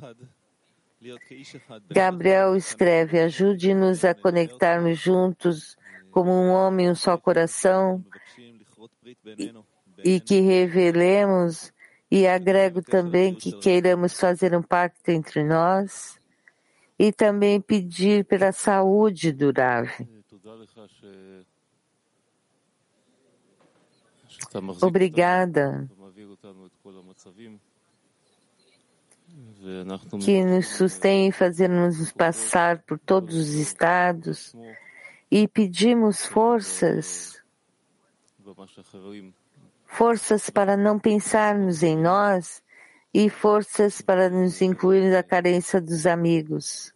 Gabriel 1.89 2.55
escreve: 2.55 3.19
ajude-nos 3.19 4.03
a 4.03 4.13
conectarmos 4.13 4.99
juntos 4.99 5.77
como 6.11 6.31
um 6.31 6.49
homem, 6.49 6.89
um 6.89 6.95
só 6.95 7.17
coração 7.17 8.03
e, 9.37 9.53
e 10.03 10.19
que 10.19 10.39
revelemos 10.39 11.73
e 12.15 12.25
agrego 12.25 12.81
também 12.81 13.35
que 13.35 13.51
queiramos 13.51 14.17
fazer. 14.17 14.55
um 14.55 14.61
pacto 14.61 15.11
entre 15.11 15.43
nós 15.43 16.17
e 16.97 17.11
também 17.11 17.59
pedir 17.59 18.23
pela 18.23 18.53
saúde 18.53 19.33
do 19.33 19.51
Rav. 19.51 19.89
Obrigada. 24.81 25.89
que 30.23 30.45
nos 30.45 30.67
sustém 30.69 31.33
fazendo-nos 31.33 32.13
passar 32.13 32.81
por 32.83 32.97
todos 32.97 33.35
os 33.35 33.49
estados 33.49 34.55
e 35.29 35.49
pedimos 35.49 36.25
forças 36.25 37.43
forças 39.95 40.49
para 40.49 40.75
não 40.75 40.99
pensarmos 40.99 41.81
em 41.81 41.97
nós 41.97 42.61
e 43.13 43.29
forças 43.29 44.01
para 44.01 44.29
nos 44.29 44.61
incluir 44.61 45.09
na 45.09 45.23
carência 45.23 45.79
dos 45.79 46.05
amigos. 46.05 46.93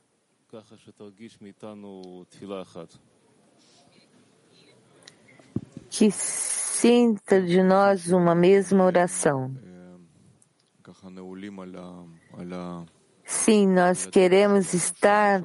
Que 5.90 6.12
sinta 6.12 7.42
de 7.42 7.64
nós 7.64 8.12
uma 8.12 8.36
mesma 8.36 8.84
oração. 8.84 9.56
Sim, 13.24 13.68
nós 13.68 14.06
queremos 14.06 14.74
estar 14.74 15.42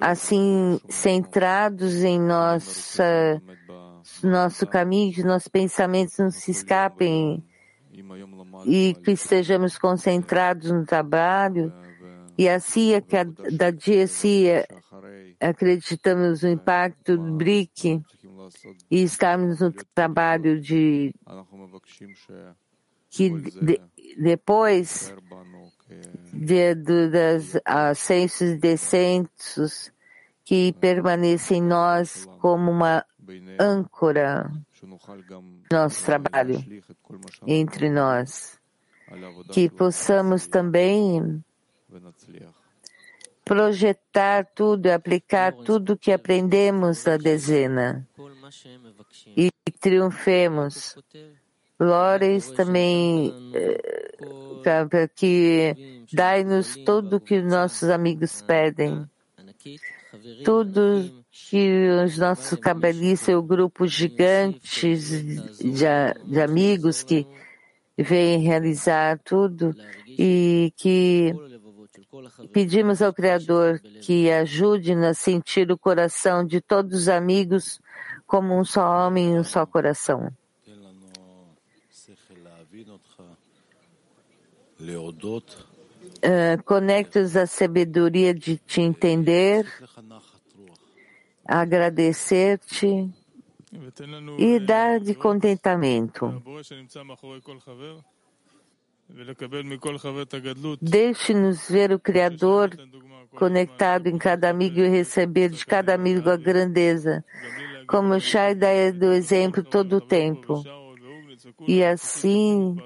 assim 0.00 0.80
centrados 0.88 2.02
em 2.02 2.18
nossa 2.18 3.42
nosso 4.22 4.66
caminho, 4.66 5.12
que 5.12 5.22
nossos 5.22 5.48
pensamentos 5.48 6.18
não 6.18 6.30
se 6.30 6.50
escapem. 6.50 7.44
E 8.66 8.94
que 9.04 9.12
estejamos 9.12 9.78
concentrados 9.78 10.70
no 10.70 10.84
trabalho. 10.84 11.72
E 12.36 12.48
assim 12.48 12.94
a 12.94 13.02
cada 13.02 13.72
dia 13.72 14.06
se 14.06 14.46
acreditamos 15.40 16.42
no 16.42 16.50
impacto 16.50 17.16
do 17.16 17.36
BRIC 17.36 18.02
e 18.90 19.02
estamos 19.02 19.60
no 19.60 19.72
trabalho 19.94 20.60
de 20.60 21.14
que 23.10 23.30
de, 23.30 23.80
depois 24.18 25.14
de, 26.32 26.74
de, 26.74 27.08
das 27.08 27.58
ascensos 27.64 28.50
e 28.50 28.56
descensos 28.56 29.92
que 30.44 30.72
permanecem 30.74 31.58
em 31.58 31.62
nós 31.62 32.26
como 32.40 32.70
uma 32.70 33.04
âncora 33.58 34.50
nosso 35.70 36.04
trabalho 36.04 36.64
entre 37.46 37.90
nós, 37.90 38.58
que 39.52 39.68
possamos 39.68 40.46
também 40.46 41.42
projetar 43.44 44.44
tudo 44.54 44.86
e 44.86 44.92
aplicar 44.92 45.54
tudo 45.54 45.96
que 45.96 46.12
aprendemos 46.12 47.04
na 47.04 47.16
dezena 47.16 48.06
e 49.36 49.50
triunfemos. 49.80 50.96
Lores 51.80 52.50
também 52.50 53.32
eh, 53.54 54.18
que 55.14 56.04
dai-nos 56.12 56.76
tudo 56.84 57.16
o 57.16 57.20
que 57.20 57.40
nossos 57.40 57.88
amigos 57.88 58.42
pedem. 58.42 59.08
Tudo 60.44 61.24
que 61.30 61.88
os 62.04 62.18
nossos 62.18 62.58
cabalistas, 62.58 63.34
o 63.34 63.42
grupo 63.42 63.86
gigantes 63.86 65.10
de, 65.58 66.14
de 66.24 66.40
amigos 66.40 67.02
que 67.02 67.26
vêm 67.96 68.38
realizar 68.38 69.18
tudo 69.18 69.74
e 70.06 70.72
que 70.76 71.34
pedimos 72.52 73.02
ao 73.02 73.12
Criador 73.12 73.80
que 74.02 74.30
ajude-nos 74.30 75.04
a 75.04 75.14
sentir 75.14 75.70
o 75.70 75.78
coração 75.78 76.44
de 76.44 76.60
todos 76.60 77.02
os 77.02 77.08
amigos 77.08 77.80
como 78.26 78.58
um 78.58 78.64
só 78.64 79.06
homem 79.06 79.34
e 79.34 79.38
um 79.38 79.44
só 79.44 79.66
coração. 79.66 80.32
Uh, 86.18 86.62
Conecta-os 86.64 87.36
à 87.36 87.46
sabedoria 87.46 88.32
de 88.34 88.56
te 88.56 88.80
entender, 88.80 89.66
agradecer-te 91.48 93.10
e 94.38 94.60
dar 94.60 95.00
de 95.00 95.14
contentamento. 95.14 96.42
Deixe-nos 100.82 101.68
ver 101.70 101.92
o 101.92 101.98
Criador 101.98 102.70
conectado 103.34 104.08
em 104.08 104.18
cada 104.18 104.50
amigo 104.50 104.80
e 104.80 104.88
receber 104.88 105.48
de 105.48 105.64
cada 105.64 105.94
amigo 105.94 106.28
a 106.28 106.36
grandeza, 106.36 107.24
como 107.86 108.18
Shai 108.20 108.54
dá 108.54 108.68
do 108.92 109.12
exemplo 109.12 109.64
todo 109.64 109.96
o 109.96 110.00
tempo. 110.00 110.62
E 111.66 111.82
assim, 111.82 112.76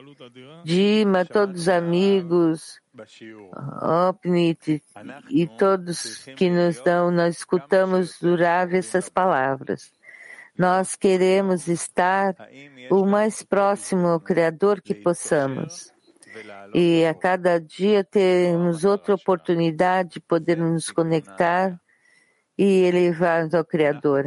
Dima, 0.65 1.25
todos 1.25 1.63
os 1.63 1.69
amigos, 1.69 2.81
Opnit 4.09 4.83
e 5.31 5.47
todos 5.47 6.25
que 6.37 6.51
nos 6.51 6.81
dão, 6.81 7.11
nós 7.11 7.39
escutamos 7.39 8.19
durável 8.21 8.79
essas 8.79 9.09
palavras. 9.09 9.93
Nós 10.57 10.95
queremos 10.95 11.67
estar 11.67 12.37
o 12.91 13.07
mais 13.07 13.43
próximo 13.43 14.09
ao 14.09 14.21
Criador 14.21 14.81
que 14.81 14.95
possamos. 14.95 15.93
E 16.75 17.05
a 17.05 17.15
cada 17.15 17.59
dia 17.59 18.05
temos 18.05 18.85
outra 18.85 19.15
oportunidade 19.15 20.15
de 20.15 20.21
poder 20.21 20.59
nos 20.59 20.91
conectar 20.91 21.79
e 22.57 22.85
elevar 22.85 23.49
ao 23.55 23.65
Criador. 23.65 24.25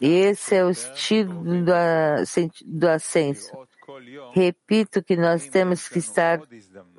Esse 0.00 0.54
é 0.54 0.64
o 0.64 0.70
estilo 0.70 1.42
do, 1.42 1.72
do 2.66 2.88
ascenso. 2.88 3.52
Repito 4.32 5.02
que 5.02 5.16
nós 5.16 5.48
temos 5.48 5.88
que 5.88 5.98
estar 5.98 6.40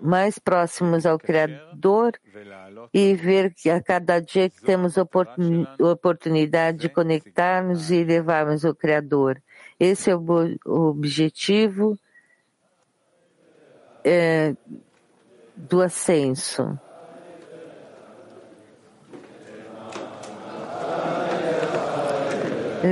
mais 0.02 0.38
próximos 0.38 1.06
ao 1.06 1.18
Criador 1.18 2.20
e 2.94 3.14
ver 3.14 3.54
que 3.54 3.70
a 3.70 3.82
cada 3.82 4.20
dia 4.20 4.50
que 4.50 4.62
temos 4.62 4.96
oportunidade 4.98 6.78
de 6.78 6.90
conectarmos 6.90 7.92
e 7.92 8.04
levarmos 8.04 8.66
ao 8.66 8.76
Criador. 8.76 9.42
Esse 9.80 10.12
é 10.12 10.16
o 10.16 10.60
objetivo 10.66 11.98
é, 14.04 14.56
do 15.56 15.82
ascenso. 15.82 16.80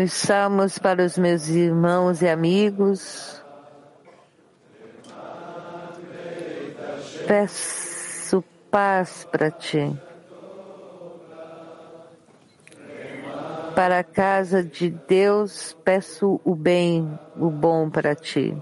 Salmos 0.08 0.78
para 0.78 1.04
os 1.04 1.18
meus 1.18 1.48
irmãos 1.48 2.22
e 2.22 2.28
amigos. 2.28 3.39
Peço 7.30 8.44
paz 8.72 9.24
para 9.32 9.52
ti. 9.52 9.96
Para 13.76 14.00
a 14.00 14.04
casa 14.04 14.64
de 14.64 14.90
Deus, 14.90 15.78
peço 15.86 16.42
o 16.44 16.56
bem, 16.56 17.20
o 17.38 17.52
bom 17.52 17.88
para 17.88 18.16
ti. 18.16 18.58